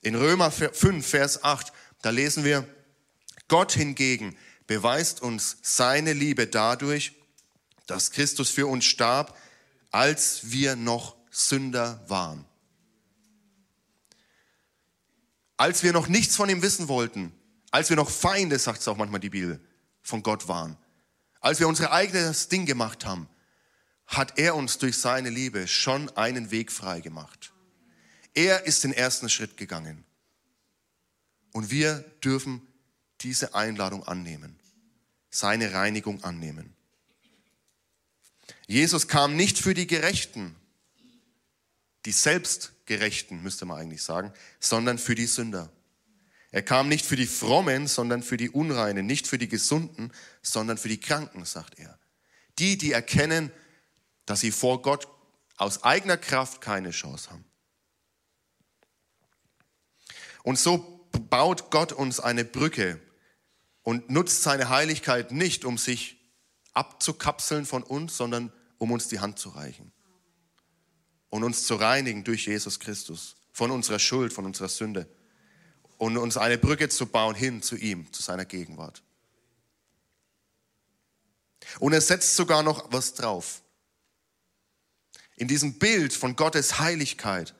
In 0.01 0.13
Römer 0.13 0.51
5, 0.51 1.03
Vers 1.03 1.43
8, 1.43 1.73
da 2.03 2.11
lesen 2.11 2.43
wir, 2.43 2.67
Gott 3.47 3.71
hingegen 3.71 4.37
beweist 4.67 5.23
uns 5.23 5.57
seine 5.63 6.13
Liebe 6.13 6.45
dadurch, 6.45 7.13
dass 7.87 8.11
Christus 8.11 8.49
für 8.49 8.67
uns 8.67 8.85
starb, 8.85 9.37
als 9.91 10.51
wir 10.51 10.75
noch 10.75 11.15
Sünder 11.29 12.03
waren. 12.07 12.45
Als 15.57 15.83
wir 15.83 15.93
noch 15.93 16.07
nichts 16.07 16.35
von 16.35 16.49
ihm 16.49 16.61
wissen 16.61 16.87
wollten, 16.87 17.31
als 17.71 17.89
wir 17.89 17.97
noch 17.97 18.09
Feinde, 18.09 18.59
sagt 18.59 18.81
es 18.81 18.87
auch 18.87 18.97
manchmal 18.97 19.19
die 19.19 19.29
Bibel, 19.29 19.59
von 20.01 20.23
Gott 20.23 20.47
waren, 20.47 20.77
als 21.39 21.59
wir 21.59 21.67
unser 21.67 21.91
eigenes 21.91 22.49
Ding 22.49 22.65
gemacht 22.65 23.05
haben, 23.05 23.27
hat 24.05 24.37
er 24.37 24.55
uns 24.55 24.77
durch 24.77 24.97
seine 24.97 25.29
Liebe 25.29 25.67
schon 25.67 26.09
einen 26.17 26.51
Weg 26.51 26.71
frei 26.71 27.01
gemacht. 27.01 27.53
Er 28.33 28.65
ist 28.65 28.83
den 28.83 28.93
ersten 28.93 29.29
Schritt 29.29 29.57
gegangen. 29.57 30.05
Und 31.51 31.69
wir 31.69 31.99
dürfen 32.23 32.61
diese 33.21 33.55
Einladung 33.55 34.03
annehmen, 34.03 34.59
seine 35.29 35.73
Reinigung 35.73 36.23
annehmen. 36.23 36.75
Jesus 38.67 39.07
kam 39.07 39.35
nicht 39.35 39.57
für 39.57 39.73
die 39.73 39.87
Gerechten, 39.87 40.55
die 42.05 42.11
Selbstgerechten, 42.11 43.41
müsste 43.41 43.65
man 43.65 43.79
eigentlich 43.79 44.03
sagen, 44.03 44.33
sondern 44.59 44.97
für 44.97 45.15
die 45.15 45.25
Sünder. 45.25 45.71
Er 46.51 46.61
kam 46.61 46.87
nicht 46.87 47.05
für 47.05 47.15
die 47.15 47.25
Frommen, 47.25 47.87
sondern 47.87 48.21
für 48.21 48.37
die 48.37 48.49
Unreinen, 48.49 49.05
nicht 49.05 49.27
für 49.27 49.37
die 49.37 49.47
Gesunden, 49.47 50.11
sondern 50.41 50.77
für 50.77 50.89
die 50.89 50.99
Kranken, 50.99 51.45
sagt 51.45 51.79
er. 51.79 51.97
Die, 52.59 52.77
die 52.77 52.91
erkennen, 52.91 53.51
dass 54.25 54.41
sie 54.41 54.51
vor 54.51 54.81
Gott 54.81 55.07
aus 55.57 55.83
eigener 55.83 56.17
Kraft 56.17 56.61
keine 56.61 56.91
Chance 56.91 57.31
haben. 57.31 57.45
Und 60.43 60.59
so 60.59 61.07
baut 61.29 61.71
Gott 61.71 61.91
uns 61.91 62.19
eine 62.19 62.45
Brücke 62.45 62.99
und 63.81 64.09
nutzt 64.09 64.43
seine 64.43 64.69
Heiligkeit 64.69 65.31
nicht, 65.31 65.65
um 65.65 65.77
sich 65.77 66.22
abzukapseln 66.73 67.65
von 67.65 67.83
uns, 67.83 68.17
sondern 68.17 68.51
um 68.77 68.91
uns 68.91 69.07
die 69.07 69.19
Hand 69.19 69.39
zu 69.39 69.49
reichen 69.49 69.91
und 71.29 71.43
uns 71.43 71.65
zu 71.65 71.75
reinigen 71.75 72.23
durch 72.23 72.47
Jesus 72.47 72.79
Christus 72.79 73.35
von 73.51 73.71
unserer 73.71 73.99
Schuld, 73.99 74.33
von 74.33 74.45
unserer 74.45 74.69
Sünde 74.69 75.07
und 75.97 76.17
uns 76.17 76.37
eine 76.37 76.57
Brücke 76.57 76.89
zu 76.89 77.05
bauen 77.05 77.35
hin 77.35 77.61
zu 77.61 77.75
ihm, 77.75 78.11
zu 78.11 78.21
seiner 78.21 78.45
Gegenwart. 78.45 79.01
Und 81.79 81.93
er 81.93 82.01
setzt 82.01 82.35
sogar 82.35 82.61
noch 82.61 82.91
was 82.91 83.13
drauf. 83.13 83.61
In 85.35 85.47
diesem 85.47 85.79
Bild 85.79 86.13
von 86.13 86.35
Gottes 86.35 86.79
Heiligkeit, 86.79 87.55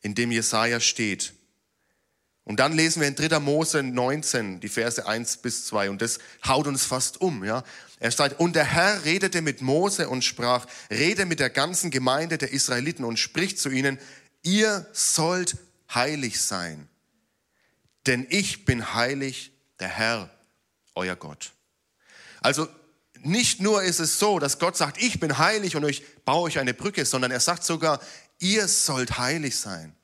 in 0.00 0.14
dem 0.14 0.30
Jesaja 0.30 0.80
steht, 0.80 1.32
und 2.48 2.60
dann 2.60 2.72
lesen 2.72 3.02
wir 3.02 3.08
in 3.08 3.14
3. 3.14 3.40
Mose 3.40 3.82
19, 3.82 4.60
die 4.60 4.70
Verse 4.70 5.06
1 5.06 5.36
bis 5.36 5.66
2, 5.66 5.90
und 5.90 6.00
das 6.00 6.18
haut 6.46 6.66
uns 6.66 6.86
fast 6.86 7.20
um, 7.20 7.44
ja. 7.44 7.62
Er 8.00 8.10
sagt, 8.10 8.40
und 8.40 8.56
der 8.56 8.64
Herr 8.64 9.04
redete 9.04 9.42
mit 9.42 9.60
Mose 9.60 10.08
und 10.08 10.24
sprach, 10.24 10.64
rede 10.90 11.26
mit 11.26 11.40
der 11.40 11.50
ganzen 11.50 11.90
Gemeinde 11.90 12.38
der 12.38 12.50
Israeliten 12.50 13.04
und 13.04 13.18
spricht 13.18 13.58
zu 13.58 13.68
ihnen, 13.68 13.98
ihr 14.42 14.88
sollt 14.94 15.58
heilig 15.92 16.40
sein, 16.40 16.88
denn 18.06 18.26
ich 18.30 18.64
bin 18.64 18.94
heilig, 18.94 19.52
der 19.78 19.88
Herr, 19.88 20.30
euer 20.94 21.16
Gott. 21.16 21.52
Also 22.40 22.66
nicht 23.20 23.60
nur 23.60 23.82
ist 23.82 24.00
es 24.00 24.18
so, 24.18 24.38
dass 24.38 24.58
Gott 24.58 24.74
sagt, 24.74 25.02
ich 25.02 25.20
bin 25.20 25.36
heilig 25.36 25.76
und 25.76 25.86
ich 25.86 26.02
baue 26.24 26.44
euch 26.44 26.58
eine 26.58 26.72
Brücke, 26.72 27.04
sondern 27.04 27.30
er 27.30 27.40
sagt 27.40 27.62
sogar, 27.62 28.00
ihr 28.38 28.68
sollt 28.68 29.18
heilig 29.18 29.58
sein. 29.58 29.94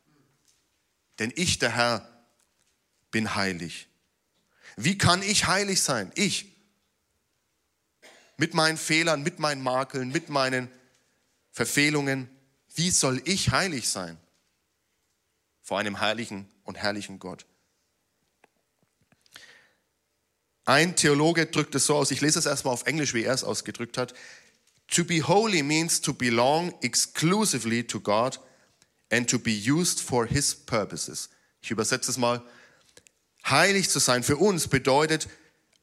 denn 1.18 1.32
ich, 1.36 1.58
der 1.58 1.70
Herr, 1.70 2.13
bin 3.14 3.36
heilig. 3.36 3.86
Wie 4.76 4.98
kann 4.98 5.22
ich 5.22 5.46
heilig 5.46 5.80
sein? 5.80 6.10
Ich. 6.16 6.46
Mit 8.36 8.54
meinen 8.54 8.76
Fehlern, 8.76 9.22
mit 9.22 9.38
meinen 9.38 9.62
Makeln, 9.62 10.10
mit 10.10 10.30
meinen 10.30 10.68
Verfehlungen. 11.52 12.28
Wie 12.74 12.90
soll 12.90 13.22
ich 13.24 13.52
heilig 13.52 13.88
sein? 13.88 14.18
Vor 15.62 15.78
einem 15.78 16.00
heiligen 16.00 16.48
und 16.64 16.76
herrlichen 16.76 17.20
Gott. 17.20 17.46
Ein 20.64 20.96
Theologe 20.96 21.46
drückt 21.46 21.76
es 21.76 21.86
so 21.86 21.94
aus, 21.94 22.10
ich 22.10 22.20
lese 22.20 22.40
es 22.40 22.46
erstmal 22.46 22.74
auf 22.74 22.86
Englisch, 22.86 23.14
wie 23.14 23.22
er 23.22 23.34
es 23.34 23.44
ausgedrückt 23.44 23.96
hat. 23.96 24.12
To 24.88 25.04
be 25.04 25.22
holy 25.22 25.62
means 25.62 26.00
to 26.00 26.12
belong 26.12 26.74
exclusively 26.82 27.86
to 27.86 28.00
God 28.00 28.40
and 29.12 29.30
to 29.30 29.38
be 29.38 29.52
used 29.52 30.00
for 30.00 30.26
his 30.26 30.52
purposes. 30.52 31.30
Ich 31.62 31.70
übersetze 31.70 32.10
es 32.10 32.18
mal. 32.18 32.42
Heilig 33.48 33.90
zu 33.90 33.98
sein 33.98 34.22
für 34.22 34.36
uns 34.36 34.68
bedeutet, 34.68 35.28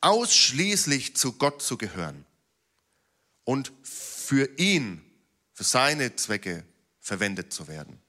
ausschließlich 0.02 1.16
zu 1.16 1.34
Gott 1.34 1.62
zu 1.62 1.78
gehören 1.78 2.26
und 3.44 3.72
für 3.84 4.50
ihn, 4.58 5.02
für 5.54 5.64
seine 5.64 6.16
Zwecke 6.16 6.64
verwendet 7.00 7.54
zu 7.54 7.68
werden. 7.68 8.02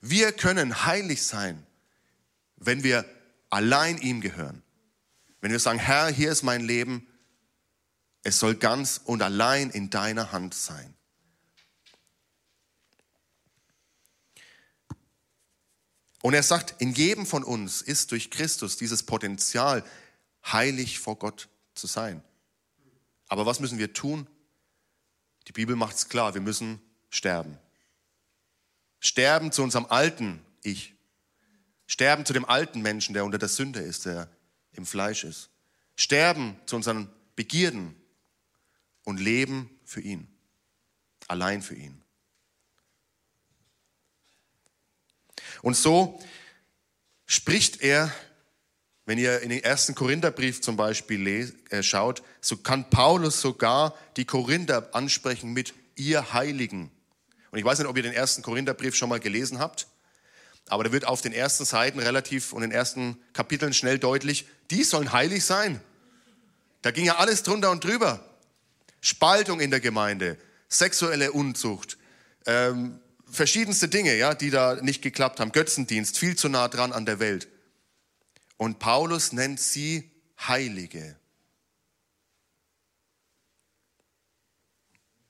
Wir 0.00 0.32
können 0.32 0.86
heilig 0.86 1.22
sein, 1.22 1.66
wenn 2.56 2.82
wir 2.82 3.04
allein 3.50 3.98
ihm 3.98 4.20
gehören. 4.20 4.62
Wenn 5.40 5.50
wir 5.50 5.60
sagen, 5.60 5.78
Herr, 5.78 6.08
hier 6.08 6.32
ist 6.32 6.42
mein 6.42 6.64
Leben, 6.64 7.06
es 8.22 8.38
soll 8.38 8.56
ganz 8.56 9.00
und 9.04 9.22
allein 9.22 9.70
in 9.70 9.90
deiner 9.90 10.32
Hand 10.32 10.54
sein. 10.54 10.95
Und 16.26 16.34
er 16.34 16.42
sagt, 16.42 16.82
in 16.82 16.92
jedem 16.92 17.24
von 17.24 17.44
uns 17.44 17.82
ist 17.82 18.10
durch 18.10 18.32
Christus 18.32 18.76
dieses 18.76 19.04
Potenzial, 19.04 19.84
heilig 20.44 20.98
vor 20.98 21.14
Gott 21.20 21.48
zu 21.76 21.86
sein. 21.86 22.20
Aber 23.28 23.46
was 23.46 23.60
müssen 23.60 23.78
wir 23.78 23.92
tun? 23.92 24.26
Die 25.46 25.52
Bibel 25.52 25.76
macht 25.76 25.94
es 25.94 26.08
klar, 26.08 26.34
wir 26.34 26.40
müssen 26.40 26.80
sterben. 27.10 27.56
Sterben 28.98 29.52
zu 29.52 29.62
unserem 29.62 29.86
alten 29.86 30.44
Ich. 30.64 30.96
Sterben 31.86 32.26
zu 32.26 32.32
dem 32.32 32.44
alten 32.44 32.82
Menschen, 32.82 33.14
der 33.14 33.24
unter 33.24 33.38
der 33.38 33.48
Sünde 33.48 33.78
ist, 33.78 34.04
der 34.06 34.28
im 34.72 34.84
Fleisch 34.84 35.22
ist. 35.22 35.50
Sterben 35.94 36.56
zu 36.66 36.74
unseren 36.74 37.08
Begierden 37.36 37.94
und 39.04 39.20
leben 39.20 39.70
für 39.84 40.00
ihn. 40.00 40.26
Allein 41.28 41.62
für 41.62 41.76
ihn. 41.76 42.02
Und 45.66 45.76
so 45.76 46.16
spricht 47.26 47.82
er, 47.82 48.14
wenn 49.04 49.18
ihr 49.18 49.40
in 49.40 49.48
den 49.48 49.64
ersten 49.64 49.96
Korintherbrief 49.96 50.60
zum 50.60 50.76
Beispiel 50.76 51.52
äh, 51.70 51.82
schaut, 51.82 52.22
so 52.40 52.56
kann 52.56 52.88
Paulus 52.88 53.40
sogar 53.40 53.92
die 54.16 54.24
Korinther 54.24 54.94
ansprechen 54.94 55.54
mit 55.54 55.74
ihr 55.96 56.32
Heiligen. 56.32 56.92
Und 57.50 57.58
ich 57.58 57.64
weiß 57.64 57.80
nicht, 57.80 57.88
ob 57.88 57.96
ihr 57.96 58.04
den 58.04 58.12
ersten 58.12 58.42
Korintherbrief 58.42 58.94
schon 58.94 59.08
mal 59.08 59.18
gelesen 59.18 59.58
habt, 59.58 59.88
aber 60.68 60.84
da 60.84 60.92
wird 60.92 61.04
auf 61.04 61.20
den 61.20 61.32
ersten 61.32 61.64
Seiten 61.64 61.98
relativ 61.98 62.52
und 62.52 62.62
den 62.62 62.70
ersten 62.70 63.18
Kapiteln 63.32 63.72
schnell 63.72 63.98
deutlich, 63.98 64.46
die 64.70 64.84
sollen 64.84 65.10
heilig 65.10 65.44
sein. 65.44 65.80
Da 66.82 66.92
ging 66.92 67.06
ja 67.06 67.16
alles 67.16 67.42
drunter 67.42 67.72
und 67.72 67.82
drüber. 67.82 68.24
Spaltung 69.00 69.58
in 69.58 69.72
der 69.72 69.80
Gemeinde, 69.80 70.38
sexuelle 70.68 71.32
Unzucht, 71.32 71.98
ähm, 72.46 73.00
verschiedenste 73.30 73.88
Dinge, 73.88 74.16
ja, 74.16 74.34
die 74.34 74.50
da 74.50 74.76
nicht 74.76 75.02
geklappt 75.02 75.40
haben. 75.40 75.52
Götzendienst, 75.52 76.18
viel 76.18 76.36
zu 76.36 76.48
nah 76.48 76.68
dran 76.68 76.92
an 76.92 77.06
der 77.06 77.18
Welt. 77.18 77.48
Und 78.56 78.78
Paulus 78.78 79.32
nennt 79.32 79.60
sie 79.60 80.10
Heilige. 80.38 81.16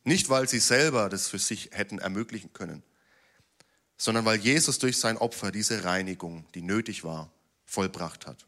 Nicht, 0.05 0.29
weil 0.29 0.49
sie 0.49 0.61
selber 0.61 1.09
das 1.09 1.29
für 1.29 1.39
sich 1.39 1.71
hätten 1.73 1.99
ermöglichen 1.99 2.53
können, 2.53 2.85
sondern 3.97 4.25
weil 4.25 4.39
Jesus 4.39 4.79
durch 4.79 4.99
sein 4.99 5.17
Opfer 5.17 5.51
diese 5.51 5.83
Reinigung, 5.83 6.47
die 6.55 6.63
nötig 6.63 7.03
war, 7.03 7.33
vollbracht 7.65 8.27
hat. 8.27 8.47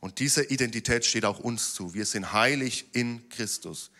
Und 0.00 0.18
diese 0.18 0.42
Identität 0.42 1.04
steht 1.04 1.24
auch 1.24 1.38
uns 1.38 1.74
zu. 1.74 1.94
Wir 1.94 2.04
sind 2.06 2.32
heilig 2.32 2.86
in 2.92 3.28
Christus. 3.28 3.92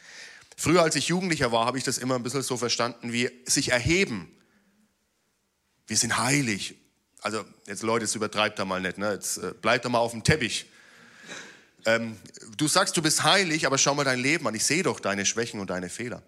Früher, 0.56 0.82
als 0.82 0.96
ich 0.96 1.08
Jugendlicher 1.08 1.52
war, 1.52 1.64
habe 1.64 1.78
ich 1.78 1.84
das 1.84 1.98
immer 1.98 2.16
ein 2.16 2.22
bisschen 2.22 2.42
so 2.42 2.56
verstanden 2.56 3.12
wie 3.12 3.30
sich 3.46 3.70
erheben. 3.70 4.33
Wir 5.86 5.96
sind 5.96 6.18
heilig. 6.18 6.76
Also 7.20 7.44
jetzt 7.66 7.82
Leute, 7.82 8.04
jetzt 8.04 8.14
übertreibt 8.14 8.58
da 8.58 8.64
mal 8.64 8.80
nicht, 8.80 8.98
ne? 8.98 9.12
jetzt 9.12 9.38
äh, 9.38 9.52
bleibt 9.60 9.84
da 9.84 9.88
mal 9.88 9.98
auf 9.98 10.12
dem 10.12 10.24
Teppich. 10.24 10.66
Ähm, 11.86 12.16
du 12.56 12.68
sagst, 12.68 12.96
du 12.96 13.02
bist 13.02 13.22
heilig, 13.22 13.66
aber 13.66 13.78
schau 13.78 13.94
mal 13.94 14.04
dein 14.04 14.18
Leben 14.18 14.46
an. 14.46 14.54
Ich 14.54 14.64
sehe 14.64 14.82
doch 14.82 15.00
deine 15.00 15.26
Schwächen 15.26 15.60
und 15.60 15.70
deine 15.70 15.88
Fehler. 15.88 16.22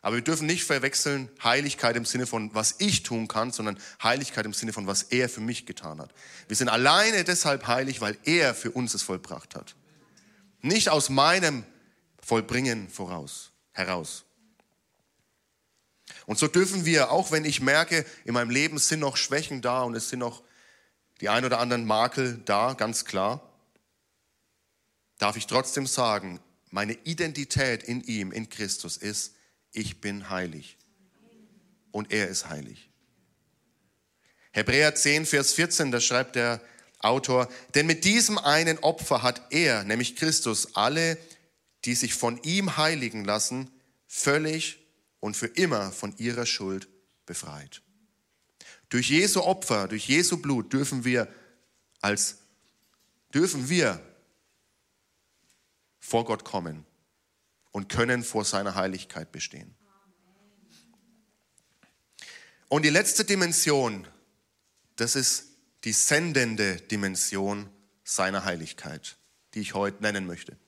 Aber 0.00 0.16
wir 0.16 0.22
dürfen 0.22 0.46
nicht 0.46 0.64
verwechseln 0.64 1.28
Heiligkeit 1.42 1.96
im 1.96 2.04
Sinne 2.04 2.26
von, 2.26 2.52
was 2.54 2.76
ich 2.78 3.04
tun 3.04 3.28
kann, 3.28 3.52
sondern 3.52 3.78
Heiligkeit 4.02 4.44
im 4.44 4.52
Sinne 4.52 4.72
von, 4.72 4.88
was 4.88 5.04
er 5.04 5.28
für 5.28 5.40
mich 5.40 5.64
getan 5.64 6.00
hat. 6.00 6.12
Wir 6.48 6.56
sind 6.56 6.68
alleine 6.68 7.22
deshalb 7.22 7.68
heilig, 7.68 8.00
weil 8.00 8.18
er 8.24 8.54
für 8.54 8.72
uns 8.72 8.94
es 8.94 9.02
vollbracht 9.02 9.54
hat. 9.54 9.76
Nicht 10.60 10.88
aus 10.88 11.08
meinem 11.08 11.64
Vollbringen 12.20 12.88
voraus, 12.88 13.52
heraus. 13.70 14.24
Und 16.26 16.38
so 16.38 16.46
dürfen 16.48 16.84
wir, 16.84 17.10
auch 17.10 17.30
wenn 17.30 17.44
ich 17.44 17.60
merke, 17.60 18.04
in 18.24 18.34
meinem 18.34 18.50
Leben 18.50 18.78
sind 18.78 19.00
noch 19.00 19.16
Schwächen 19.16 19.62
da 19.62 19.82
und 19.82 19.94
es 19.94 20.08
sind 20.08 20.18
noch 20.18 20.42
die 21.20 21.28
ein 21.28 21.44
oder 21.44 21.60
anderen 21.60 21.84
Makel 21.84 22.40
da, 22.44 22.74
ganz 22.74 23.04
klar, 23.04 23.40
darf 25.18 25.36
ich 25.36 25.46
trotzdem 25.46 25.86
sagen, 25.86 26.40
meine 26.70 26.94
Identität 27.04 27.82
in 27.82 28.02
ihm, 28.02 28.32
in 28.32 28.48
Christus 28.48 28.96
ist, 28.96 29.34
ich 29.72 30.00
bin 30.00 30.30
heilig. 30.30 30.78
Und 31.92 32.12
er 32.12 32.28
ist 32.28 32.48
heilig. 32.48 32.90
Hebräer 34.52 34.94
10, 34.94 35.26
Vers 35.26 35.52
14, 35.52 35.92
da 35.92 36.00
schreibt 36.00 36.36
der 36.36 36.60
Autor, 36.98 37.48
denn 37.74 37.86
mit 37.86 38.04
diesem 38.04 38.38
einen 38.38 38.78
Opfer 38.78 39.22
hat 39.22 39.42
er, 39.50 39.84
nämlich 39.84 40.16
Christus, 40.16 40.74
alle, 40.74 41.18
die 41.84 41.94
sich 41.94 42.14
von 42.14 42.40
ihm 42.42 42.76
heiligen 42.76 43.24
lassen, 43.24 43.70
völlig 44.06 44.81
und 45.22 45.36
für 45.36 45.46
immer 45.46 45.92
von 45.92 46.12
ihrer 46.18 46.46
Schuld 46.46 46.88
befreit. 47.26 47.80
Durch 48.88 49.08
Jesu 49.08 49.40
Opfer, 49.40 49.86
durch 49.86 50.08
Jesu 50.08 50.38
Blut 50.42 50.72
dürfen 50.72 51.04
wir 51.04 51.32
als 52.00 52.38
dürfen 53.32 53.68
wir 53.68 54.04
vor 56.00 56.24
Gott 56.24 56.44
kommen 56.44 56.84
und 57.70 57.88
können 57.88 58.24
vor 58.24 58.44
seiner 58.44 58.74
Heiligkeit 58.74 59.30
bestehen. 59.30 59.76
Und 62.68 62.84
die 62.84 62.90
letzte 62.90 63.24
Dimension, 63.24 64.08
das 64.96 65.14
ist 65.14 65.50
die 65.84 65.92
sendende 65.92 66.76
Dimension 66.76 67.70
seiner 68.02 68.44
Heiligkeit, 68.44 69.16
die 69.54 69.60
ich 69.60 69.74
heute 69.74 70.02
nennen 70.02 70.26
möchte. 70.26 70.58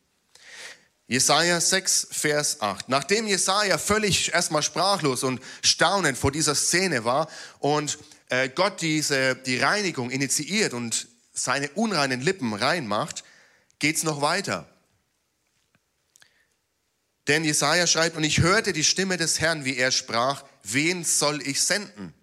Jesaja 1.06 1.60
6, 1.60 2.08
Vers 2.10 2.60
8. 2.62 2.88
Nachdem 2.88 3.26
Jesaja 3.26 3.76
völlig 3.76 4.32
erstmal 4.32 4.62
sprachlos 4.62 5.22
und 5.22 5.40
staunend 5.62 6.16
vor 6.16 6.32
dieser 6.32 6.54
Szene 6.54 7.04
war 7.04 7.28
und 7.58 7.98
äh, 8.30 8.48
Gott 8.48 8.80
diese, 8.80 9.36
die 9.36 9.58
Reinigung 9.58 10.10
initiiert 10.10 10.72
und 10.72 11.08
seine 11.34 11.68
unreinen 11.70 12.22
Lippen 12.22 12.54
reinmacht, 12.54 13.22
geht's 13.80 14.02
noch 14.02 14.22
weiter. 14.22 14.66
Denn 17.26 17.44
Jesaja 17.44 17.86
schreibt, 17.86 18.16
und 18.16 18.24
ich 18.24 18.40
hörte 18.40 18.72
die 18.72 18.84
Stimme 18.84 19.16
des 19.16 19.40
Herrn, 19.40 19.64
wie 19.64 19.76
er 19.76 19.90
sprach, 19.90 20.44
wen 20.62 21.04
soll 21.04 21.42
ich 21.46 21.62
senden? 21.62 22.14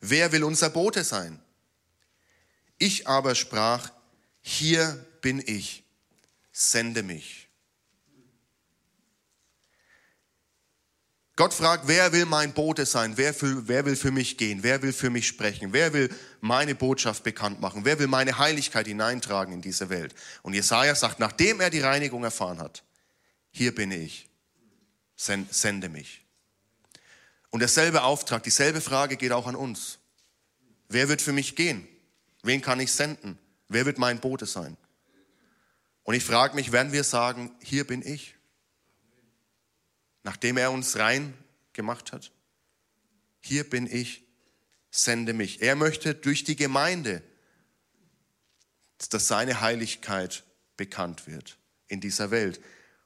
Wer 0.00 0.32
will 0.32 0.44
unser 0.44 0.70
Bote 0.70 1.04
sein? 1.04 1.40
Ich 2.78 3.08
aber 3.08 3.34
sprach, 3.34 3.90
hier 4.42 5.06
bin 5.22 5.42
ich 5.44 5.85
sende 6.56 7.02
mich. 7.02 7.50
Gott 11.36 11.52
fragt, 11.52 11.86
wer 11.86 12.12
will 12.12 12.24
mein 12.24 12.54
Bote 12.54 12.86
sein? 12.86 13.18
Wer, 13.18 13.34
für, 13.34 13.68
wer 13.68 13.84
will 13.84 13.94
für 13.94 14.10
mich 14.10 14.38
gehen? 14.38 14.62
Wer 14.62 14.80
will 14.80 14.94
für 14.94 15.10
mich 15.10 15.26
sprechen? 15.26 15.74
Wer 15.74 15.92
will 15.92 16.08
meine 16.40 16.74
Botschaft 16.74 17.24
bekannt 17.24 17.60
machen? 17.60 17.84
Wer 17.84 17.98
will 17.98 18.06
meine 18.06 18.38
Heiligkeit 18.38 18.86
hineintragen 18.86 19.52
in 19.52 19.60
diese 19.60 19.90
Welt? 19.90 20.14
Und 20.42 20.54
Jesaja 20.54 20.94
sagt, 20.94 21.18
nachdem 21.18 21.60
er 21.60 21.68
die 21.68 21.80
Reinigung 21.80 22.24
erfahren 22.24 22.58
hat, 22.58 22.84
hier 23.50 23.74
bin 23.74 23.90
ich, 23.90 24.30
sende 25.14 25.90
mich. 25.90 26.24
Und 27.50 27.60
derselbe 27.60 28.02
Auftrag, 28.02 28.42
dieselbe 28.44 28.80
Frage 28.80 29.18
geht 29.18 29.32
auch 29.32 29.46
an 29.46 29.56
uns. 29.56 29.98
Wer 30.88 31.10
wird 31.10 31.20
für 31.20 31.32
mich 31.32 31.54
gehen? 31.54 31.86
Wen 32.42 32.62
kann 32.62 32.80
ich 32.80 32.92
senden? 32.92 33.38
Wer 33.68 33.84
wird 33.84 33.98
mein 33.98 34.20
Bote 34.20 34.46
sein? 34.46 34.78
Und 36.06 36.14
ich 36.14 36.24
frage 36.24 36.54
mich, 36.54 36.70
werden 36.70 36.92
wir 36.92 37.02
sagen, 37.02 37.50
hier 37.60 37.84
bin 37.84 38.00
ich? 38.00 38.36
Nachdem 40.22 40.56
er 40.56 40.70
uns 40.70 40.96
rein 40.96 41.34
gemacht 41.72 42.12
hat. 42.12 42.30
Hier 43.40 43.68
bin 43.68 43.92
ich, 43.92 44.24
sende 44.88 45.32
mich. 45.32 45.62
Er 45.62 45.74
möchte 45.74 46.14
durch 46.14 46.44
die 46.44 46.54
Gemeinde, 46.54 47.22
dass 49.10 49.26
seine 49.26 49.60
Heiligkeit 49.60 50.44
bekannt 50.76 51.26
wird 51.26 51.58
in 51.88 52.00
dieser 52.00 52.30
Welt. 52.30 52.60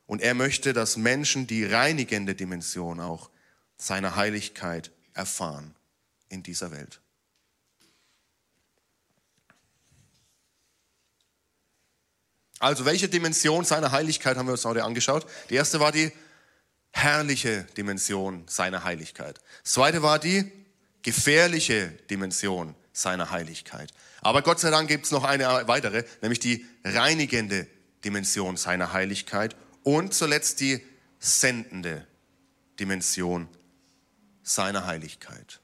Und 0.04 0.20
er 0.20 0.34
möchte, 0.34 0.74
dass 0.74 0.98
Menschen 0.98 1.46
die 1.46 1.64
reinigende 1.64 2.34
Dimension 2.34 3.00
auch 3.00 3.30
seiner 3.78 4.16
Heiligkeit 4.16 4.92
erfahren 5.14 5.74
in 6.28 6.42
dieser 6.42 6.70
Welt. 6.70 7.00
Also, 12.60 12.84
welche 12.84 13.08
Dimension 13.08 13.64
seiner 13.64 13.90
Heiligkeit 13.90 14.36
haben 14.36 14.46
wir 14.46 14.52
uns 14.52 14.64
heute 14.66 14.84
angeschaut? 14.84 15.26
Die 15.48 15.54
erste 15.54 15.80
war 15.80 15.92
die 15.92 16.12
herrliche 16.92 17.64
Dimension 17.76 18.44
seiner 18.46 18.84
Heiligkeit. 18.84 19.40
Das 19.62 19.72
zweite 19.72 20.02
war 20.02 20.18
die 20.18 20.52
gefährliche 21.02 21.88
Dimension 22.10 22.74
seiner 22.92 23.30
Heiligkeit. 23.30 23.92
Aber 24.20 24.42
Gott 24.42 24.60
sei 24.60 24.70
Dank 24.70 24.88
gibt 24.88 25.06
es 25.06 25.10
noch 25.10 25.24
eine 25.24 25.66
weitere, 25.68 26.04
nämlich 26.20 26.38
die 26.38 26.66
reinigende 26.84 27.66
Dimension 28.04 28.58
seiner 28.58 28.92
Heiligkeit 28.92 29.56
und 29.82 30.12
zuletzt 30.12 30.60
die 30.60 30.82
sendende 31.18 32.06
Dimension 32.78 33.48
seiner 34.42 34.86
Heiligkeit. 34.86 35.60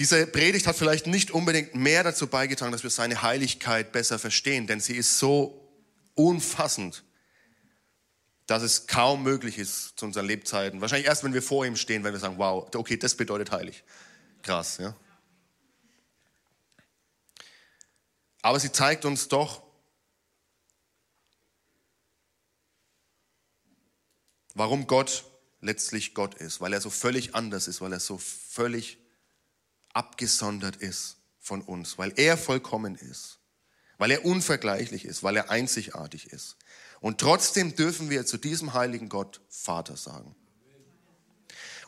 Diese 0.00 0.26
Predigt 0.26 0.66
hat 0.66 0.76
vielleicht 0.76 1.06
nicht 1.06 1.30
unbedingt 1.30 1.74
mehr 1.74 2.02
dazu 2.02 2.26
beigetragen, 2.26 2.72
dass 2.72 2.82
wir 2.82 2.88
seine 2.88 3.20
Heiligkeit 3.20 3.92
besser 3.92 4.18
verstehen, 4.18 4.66
denn 4.66 4.80
sie 4.80 4.96
ist 4.96 5.18
so 5.18 5.70
umfassend, 6.14 7.04
dass 8.46 8.62
es 8.62 8.86
kaum 8.86 9.22
möglich 9.22 9.58
ist 9.58 9.98
zu 9.98 10.06
unseren 10.06 10.24
Lebzeiten. 10.24 10.80
Wahrscheinlich 10.80 11.06
erst, 11.06 11.22
wenn 11.22 11.34
wir 11.34 11.42
vor 11.42 11.66
ihm 11.66 11.76
stehen, 11.76 12.02
wenn 12.02 12.14
wir 12.14 12.18
sagen, 12.18 12.38
wow, 12.38 12.66
okay, 12.74 12.96
das 12.96 13.14
bedeutet 13.14 13.50
heilig. 13.50 13.84
Krass, 14.42 14.78
ja. 14.78 14.96
Aber 18.40 18.58
sie 18.58 18.72
zeigt 18.72 19.04
uns 19.04 19.28
doch, 19.28 19.62
warum 24.54 24.86
Gott 24.86 25.26
letztlich 25.60 26.14
Gott 26.14 26.36
ist, 26.36 26.62
weil 26.62 26.72
er 26.72 26.80
so 26.80 26.88
völlig 26.88 27.34
anders 27.34 27.68
ist, 27.68 27.82
weil 27.82 27.92
er 27.92 28.00
so 28.00 28.16
völlig 28.16 28.99
abgesondert 29.92 30.76
ist 30.76 31.16
von 31.38 31.62
uns, 31.62 31.98
weil 31.98 32.12
er 32.16 32.36
vollkommen 32.36 32.94
ist, 32.94 33.38
weil 33.98 34.10
er 34.10 34.24
unvergleichlich 34.24 35.04
ist, 35.04 35.22
weil 35.22 35.36
er 35.36 35.50
einzigartig 35.50 36.32
ist. 36.32 36.56
Und 37.00 37.18
trotzdem 37.18 37.74
dürfen 37.74 38.10
wir 38.10 38.26
zu 38.26 38.36
diesem 38.36 38.74
heiligen 38.74 39.08
Gott 39.08 39.40
Vater 39.48 39.96
sagen. 39.96 40.34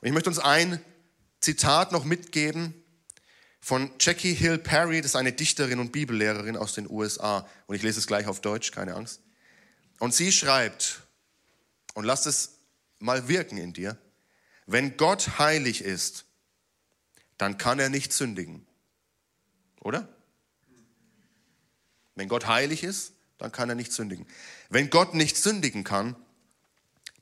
Und 0.00 0.08
ich 0.08 0.12
möchte 0.12 0.30
uns 0.30 0.38
ein 0.38 0.82
Zitat 1.40 1.92
noch 1.92 2.04
mitgeben 2.04 2.74
von 3.60 3.92
Jackie 4.00 4.34
Hill 4.34 4.58
Perry, 4.58 5.00
das 5.00 5.12
ist 5.12 5.16
eine 5.16 5.32
Dichterin 5.32 5.78
und 5.78 5.92
Bibellehrerin 5.92 6.56
aus 6.56 6.74
den 6.74 6.90
USA. 6.90 7.46
Und 7.66 7.76
ich 7.76 7.82
lese 7.82 8.00
es 8.00 8.06
gleich 8.06 8.26
auf 8.26 8.40
Deutsch, 8.40 8.72
keine 8.72 8.96
Angst. 8.96 9.20
Und 10.00 10.14
sie 10.14 10.32
schreibt, 10.32 11.02
und 11.94 12.04
lasst 12.04 12.26
es 12.26 12.58
mal 12.98 13.28
wirken 13.28 13.58
in 13.58 13.72
dir, 13.72 13.96
wenn 14.66 14.96
Gott 14.96 15.38
heilig 15.38 15.82
ist, 15.82 16.24
dann 17.38 17.58
kann 17.58 17.78
er 17.78 17.88
nicht 17.88 18.12
sündigen. 18.12 18.66
Oder? 19.80 20.08
Wenn 22.14 22.28
Gott 22.28 22.46
heilig 22.46 22.82
ist, 22.84 23.14
dann 23.38 23.52
kann 23.52 23.68
er 23.68 23.74
nicht 23.74 23.92
sündigen. 23.92 24.26
Wenn 24.68 24.90
Gott 24.90 25.14
nicht 25.14 25.36
sündigen 25.36 25.84
kann, 25.84 26.14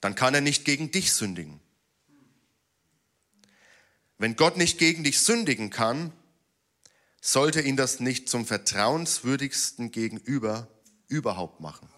dann 0.00 0.14
kann 0.14 0.34
er 0.34 0.40
nicht 0.40 0.64
gegen 0.64 0.90
dich 0.90 1.12
sündigen. 1.12 1.60
Wenn 4.18 4.36
Gott 4.36 4.56
nicht 4.56 4.78
gegen 4.78 5.04
dich 5.04 5.20
sündigen 5.20 5.70
kann, 5.70 6.12
sollte 7.22 7.60
ihn 7.60 7.76
das 7.76 8.00
nicht 8.00 8.28
zum 8.28 8.44
vertrauenswürdigsten 8.44 9.90
Gegenüber 9.90 10.68
überhaupt 11.08 11.60
machen. 11.60 11.88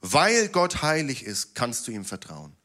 Weil 0.00 0.48
Gott 0.48 0.82
heilig 0.82 1.22
ist, 1.22 1.54
kannst 1.54 1.86
du 1.86 1.92
ihm 1.92 2.04
vertrauen 2.04 2.56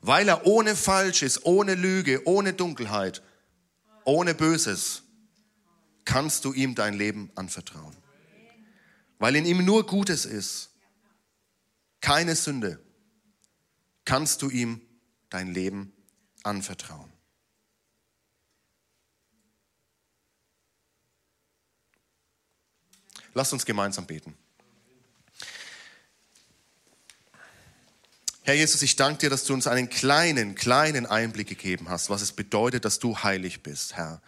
weil 0.00 0.28
er 0.28 0.46
ohne 0.46 0.76
Falsch 0.76 1.22
ist, 1.22 1.44
ohne 1.44 1.74
Lüge, 1.74 2.26
ohne 2.26 2.52
Dunkelheit, 2.52 3.22
ohne 4.04 4.34
Böses, 4.34 5.02
kannst 6.04 6.44
du 6.44 6.52
ihm 6.52 6.74
dein 6.74 6.94
Leben 6.94 7.30
anvertrauen. 7.34 7.96
Weil 9.18 9.36
in 9.36 9.44
ihm 9.44 9.64
nur 9.64 9.86
Gutes 9.86 10.24
ist, 10.24 10.70
keine 12.00 12.34
Sünde, 12.34 12.82
kannst 14.06 14.40
du 14.40 14.48
ihm 14.48 14.80
dein 15.28 15.52
Leben 15.52 15.92
anvertrauen. 16.42 17.12
Lasst 23.34 23.52
uns 23.52 23.64
gemeinsam 23.64 24.06
beten. 24.06 24.36
Herr 28.50 28.56
Jesus, 28.56 28.82
ich 28.82 28.96
danke 28.96 29.20
dir, 29.20 29.30
dass 29.30 29.44
du 29.44 29.54
uns 29.54 29.68
einen 29.68 29.88
kleinen, 29.88 30.56
kleinen 30.56 31.06
Einblick 31.06 31.46
gegeben 31.46 31.88
hast, 31.88 32.10
was 32.10 32.20
es 32.20 32.32
bedeutet, 32.32 32.84
dass 32.84 32.98
du 32.98 33.16
heilig 33.16 33.62
bist, 33.62 33.96
Herr. 33.96 34.20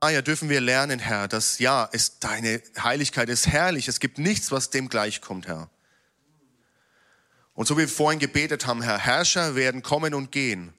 Ah 0.00 0.08
ja, 0.08 0.22
dürfen 0.22 0.48
wir 0.48 0.62
lernen, 0.62 1.00
Herr, 1.00 1.28
dass 1.28 1.58
ja, 1.58 1.86
es, 1.92 2.18
deine 2.18 2.62
Heiligkeit 2.82 3.28
ist 3.28 3.46
herrlich. 3.46 3.88
Es 3.88 4.00
gibt 4.00 4.16
nichts, 4.16 4.50
was 4.50 4.70
dem 4.70 4.88
gleichkommt, 4.88 5.48
Herr. 5.48 5.68
Und 7.52 7.68
so 7.68 7.76
wie 7.76 7.82
wir 7.82 7.88
vorhin 7.90 8.20
gebetet 8.20 8.66
haben, 8.66 8.80
Herr, 8.80 8.96
Herrscher 8.96 9.54
werden 9.54 9.82
kommen 9.82 10.14
und 10.14 10.32
gehen, 10.32 10.72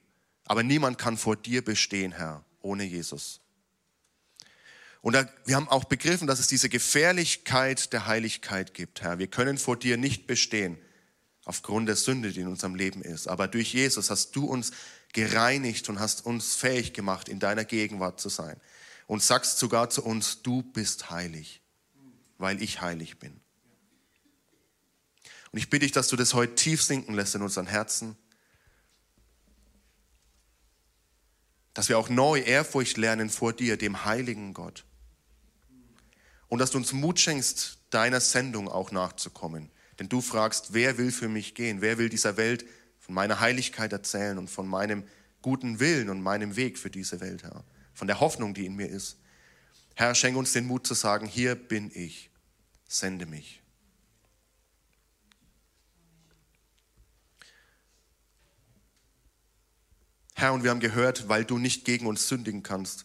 aber 0.46 0.64
niemand 0.64 0.98
kann 0.98 1.16
vor 1.16 1.36
dir 1.36 1.64
bestehen, 1.64 2.10
Herr, 2.10 2.44
ohne 2.60 2.82
Jesus. 2.82 3.38
Und 5.00 5.12
da, 5.12 5.28
wir 5.44 5.54
haben 5.54 5.68
auch 5.68 5.84
begriffen, 5.84 6.26
dass 6.26 6.40
es 6.40 6.48
diese 6.48 6.68
Gefährlichkeit 6.68 7.92
der 7.92 8.08
Heiligkeit 8.08 8.74
gibt, 8.74 9.02
Herr. 9.02 9.20
Wir 9.20 9.28
können 9.28 9.58
vor 9.58 9.76
dir 9.76 9.96
nicht 9.96 10.26
bestehen 10.26 10.76
aufgrund 11.52 11.86
der 11.86 11.96
Sünde, 11.96 12.32
die 12.32 12.40
in 12.40 12.46
unserem 12.48 12.74
Leben 12.74 13.02
ist. 13.02 13.28
Aber 13.28 13.46
durch 13.46 13.74
Jesus 13.74 14.08
hast 14.08 14.34
du 14.34 14.46
uns 14.46 14.70
gereinigt 15.12 15.90
und 15.90 16.00
hast 16.00 16.24
uns 16.24 16.54
fähig 16.54 16.94
gemacht, 16.94 17.28
in 17.28 17.40
deiner 17.40 17.66
Gegenwart 17.66 18.18
zu 18.18 18.30
sein. 18.30 18.58
Und 19.06 19.22
sagst 19.22 19.58
sogar 19.58 19.90
zu 19.90 20.02
uns, 20.02 20.40
du 20.40 20.62
bist 20.62 21.10
heilig, 21.10 21.60
weil 22.38 22.62
ich 22.62 22.80
heilig 22.80 23.18
bin. 23.18 23.38
Und 25.50 25.58
ich 25.58 25.68
bitte 25.68 25.84
dich, 25.84 25.92
dass 25.92 26.08
du 26.08 26.16
das 26.16 26.32
heute 26.32 26.54
tief 26.54 26.82
sinken 26.82 27.12
lässt 27.12 27.34
in 27.34 27.42
unseren 27.42 27.66
Herzen. 27.66 28.16
Dass 31.74 31.90
wir 31.90 31.98
auch 31.98 32.08
neu 32.08 32.40
Ehrfurcht 32.40 32.96
lernen 32.96 33.28
vor 33.28 33.52
dir, 33.52 33.76
dem 33.76 34.06
heiligen 34.06 34.54
Gott. 34.54 34.86
Und 36.48 36.60
dass 36.60 36.70
du 36.70 36.78
uns 36.78 36.94
Mut 36.94 37.20
schenkst, 37.20 37.76
deiner 37.90 38.20
Sendung 38.20 38.68
auch 38.68 38.90
nachzukommen 38.90 39.70
denn 39.98 40.08
du 40.08 40.20
fragst, 40.20 40.72
wer 40.72 40.98
will 40.98 41.12
für 41.12 41.28
mich 41.28 41.54
gehen? 41.54 41.80
Wer 41.80 41.98
will 41.98 42.08
dieser 42.08 42.36
Welt 42.36 42.64
von 42.98 43.14
meiner 43.14 43.40
Heiligkeit 43.40 43.92
erzählen 43.92 44.38
und 44.38 44.48
von 44.48 44.66
meinem 44.66 45.04
guten 45.42 45.80
Willen 45.80 46.08
und 46.08 46.22
meinem 46.22 46.56
Weg 46.56 46.78
für 46.78 46.90
diese 46.90 47.20
Welt, 47.20 47.42
Herr? 47.42 47.64
Von 47.94 48.06
der 48.06 48.20
Hoffnung, 48.20 48.54
die 48.54 48.66
in 48.66 48.74
mir 48.74 48.88
ist. 48.88 49.18
Herr, 49.94 50.14
schenk 50.14 50.36
uns 50.36 50.52
den 50.52 50.66
Mut 50.66 50.86
zu 50.86 50.94
sagen, 50.94 51.26
hier 51.26 51.54
bin 51.54 51.90
ich, 51.94 52.30
sende 52.88 53.26
mich. 53.26 53.62
Herr, 60.34 60.54
und 60.54 60.64
wir 60.64 60.70
haben 60.70 60.80
gehört, 60.80 61.28
weil 61.28 61.44
du 61.44 61.58
nicht 61.58 61.84
gegen 61.84 62.06
uns 62.06 62.26
sündigen 62.26 62.62
kannst, 62.62 63.04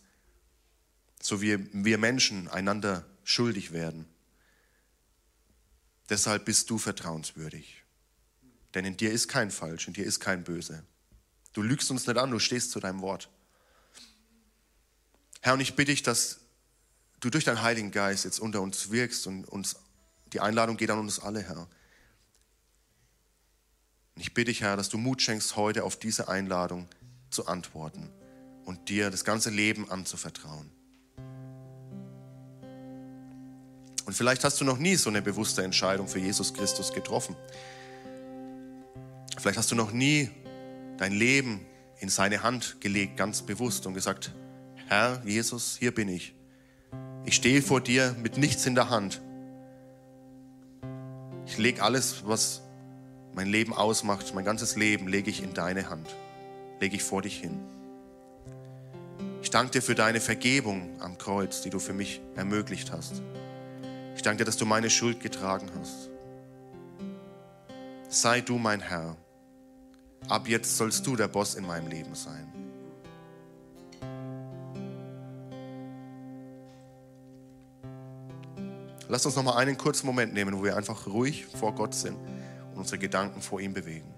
so 1.22 1.42
wie 1.42 1.60
wir 1.72 1.98
Menschen 1.98 2.48
einander 2.48 3.06
schuldig 3.24 3.74
werden. 3.74 4.08
Deshalb 6.10 6.46
bist 6.46 6.70
du 6.70 6.78
vertrauenswürdig. 6.78 7.84
Denn 8.74 8.86
in 8.86 8.98
dir 8.98 9.12
ist 9.12 9.28
kein 9.28 9.52
Falsch, 9.52 9.88
in 9.88 9.94
dir 9.94 10.06
ist 10.06 10.20
kein 10.20 10.44
Böse. 10.44 10.84
Du 11.54 11.62
lügst 11.62 11.90
uns 11.90 12.08
nicht 12.08 12.18
an, 12.18 12.32
du 12.32 12.40
stehst 12.40 12.72
zu 12.72 12.80
deinem 12.80 13.02
Wort. 13.02 13.30
Herr, 15.42 15.54
und 15.54 15.62
ich 15.62 15.76
bitte 15.76 15.92
dich, 15.92 16.04
dass 16.04 16.40
du 17.20 17.30
durch 17.30 17.44
deinen 17.44 17.62
Heiligen 17.62 17.92
Geist 17.92 18.26
jetzt 18.26 18.40
unter 18.40 18.62
uns 18.62 18.92
wirkst 18.92 19.28
und 19.28 19.46
uns, 19.46 19.78
die 20.34 20.40
Einladung 20.40 20.78
geht 20.78 20.92
an 20.92 21.00
uns 21.00 21.20
alle, 21.20 21.42
Herr. 21.42 21.68
Und 24.16 24.22
ich 24.22 24.34
bitte 24.34 24.52
dich, 24.52 24.62
Herr, 24.62 24.78
dass 24.78 24.90
du 24.90 24.98
Mut 24.98 25.22
schenkst, 25.22 25.56
heute 25.56 25.84
auf 25.84 25.98
diese 25.98 26.28
Einladung 26.28 26.88
zu 27.30 27.48
antworten 27.48 28.10
und 28.66 28.90
dir 28.90 29.10
das 29.10 29.24
ganze 29.24 29.50
Leben 29.50 29.90
anzuvertrauen. 29.90 30.72
Und 34.08 34.14
vielleicht 34.14 34.46
hast 34.46 34.62
du 34.62 34.64
noch 34.64 34.78
nie 34.78 34.96
so 34.96 35.10
eine 35.10 35.22
bewusste 35.22 35.64
Entscheidung 35.64 36.08
für 36.08 36.20
Jesus 36.20 36.54
Christus 36.54 36.94
getroffen. 36.94 37.36
Vielleicht 39.38 39.58
hast 39.58 39.70
du 39.70 39.76
noch 39.76 39.92
nie 39.92 40.30
dein 40.98 41.12
Leben 41.12 41.66
in 42.00 42.08
seine 42.08 42.42
Hand 42.42 42.80
gelegt, 42.80 43.18
ganz 43.18 43.42
bewusst 43.42 43.86
und 43.86 43.94
gesagt, 43.94 44.32
Herr 44.88 45.22
Jesus, 45.26 45.76
hier 45.78 45.94
bin 45.94 46.08
ich. 46.08 46.34
Ich 47.26 47.36
stehe 47.36 47.62
vor 47.62 47.82
dir 47.82 48.16
mit 48.18 48.38
nichts 48.38 48.66
in 48.66 48.76
der 48.76 48.90
Hand. 48.90 49.22
Ich 51.46 51.58
lege 51.58 51.84
alles, 51.84 52.26
was 52.26 52.62
mein 53.36 53.48
Leben 53.48 53.74
ausmacht, 53.74 54.34
mein 54.34 54.46
ganzes 54.46 54.78
Leben, 54.78 55.10
lege 55.10 55.30
ich 55.30 55.44
in 55.44 55.54
deine 55.54 55.90
Hand, 55.90 56.16
lege 56.80 56.96
ich 56.96 57.04
vor 57.04 57.24
dich 57.24 57.38
hin. 57.38 57.60
Ich 59.42 59.50
danke 59.50 59.72
dir 59.72 59.82
für 59.82 59.96
deine 59.96 60.22
Vergebung 60.22 60.92
am 61.02 61.18
Kreuz, 61.18 61.62
die 61.62 61.70
du 61.70 61.80
für 61.80 61.94
mich 61.94 62.22
ermöglicht 62.38 62.94
hast. 62.94 63.22
Ich 64.18 64.24
danke 64.24 64.40
dir, 64.40 64.46
dass 64.46 64.58
du 64.58 64.66
meine 64.66 64.90
Schuld 64.90 65.20
getragen 65.20 65.70
hast. 65.80 66.10
Sei 68.10 68.42
du 68.42 68.58
mein 68.58 68.82
Herr. 68.82 69.16
Ab 70.28 70.48
jetzt 70.48 70.76
sollst 70.76 71.06
du 71.06 71.16
der 71.16 71.28
Boss 71.28 71.54
in 71.54 71.68
meinem 71.68 71.88
Leben 71.88 72.16
sein. 72.16 72.52
Lass 79.08 79.24
uns 79.28 79.36
noch 79.36 79.44
mal 79.44 79.56
einen 79.56 79.78
kurzen 79.78 80.08
Moment 80.08 80.34
nehmen, 80.34 80.58
wo 80.58 80.64
wir 80.64 80.76
einfach 80.76 81.06
ruhig 81.06 81.46
vor 81.46 81.76
Gott 81.76 81.94
sind 81.94 82.18
und 82.72 82.80
unsere 82.80 82.98
Gedanken 82.98 83.40
vor 83.40 83.62
ihm 83.62 83.74
bewegen. 83.74 84.17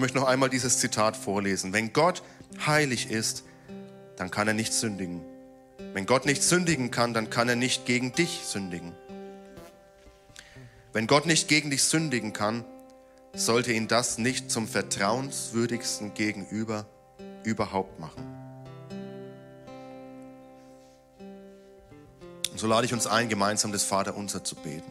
Möchte 0.00 0.18
noch 0.18 0.26
einmal 0.26 0.50
dieses 0.50 0.78
Zitat 0.78 1.16
vorlesen. 1.16 1.72
Wenn 1.72 1.92
Gott 1.92 2.22
heilig 2.66 3.10
ist, 3.10 3.44
dann 4.16 4.30
kann 4.30 4.48
er 4.48 4.54
nicht 4.54 4.72
sündigen. 4.72 5.22
Wenn 5.92 6.06
Gott 6.06 6.26
nicht 6.26 6.42
sündigen 6.42 6.90
kann, 6.90 7.14
dann 7.14 7.30
kann 7.30 7.48
er 7.48 7.56
nicht 7.56 7.86
gegen 7.86 8.12
dich 8.12 8.42
sündigen. 8.44 8.92
Wenn 10.92 11.06
Gott 11.06 11.26
nicht 11.26 11.48
gegen 11.48 11.70
dich 11.70 11.84
sündigen 11.84 12.32
kann, 12.32 12.64
sollte 13.32 13.72
ihn 13.72 13.88
das 13.88 14.18
nicht 14.18 14.50
zum 14.50 14.66
vertrauenswürdigsten 14.66 16.14
Gegenüber 16.14 16.86
überhaupt 17.44 18.00
machen. 18.00 18.24
Und 22.50 22.58
so 22.58 22.66
lade 22.66 22.86
ich 22.86 22.92
uns 22.92 23.06
ein, 23.06 23.28
gemeinsam 23.28 23.70
das 23.70 23.84
Vaterunser 23.84 24.42
zu 24.42 24.56
beten. 24.56 24.90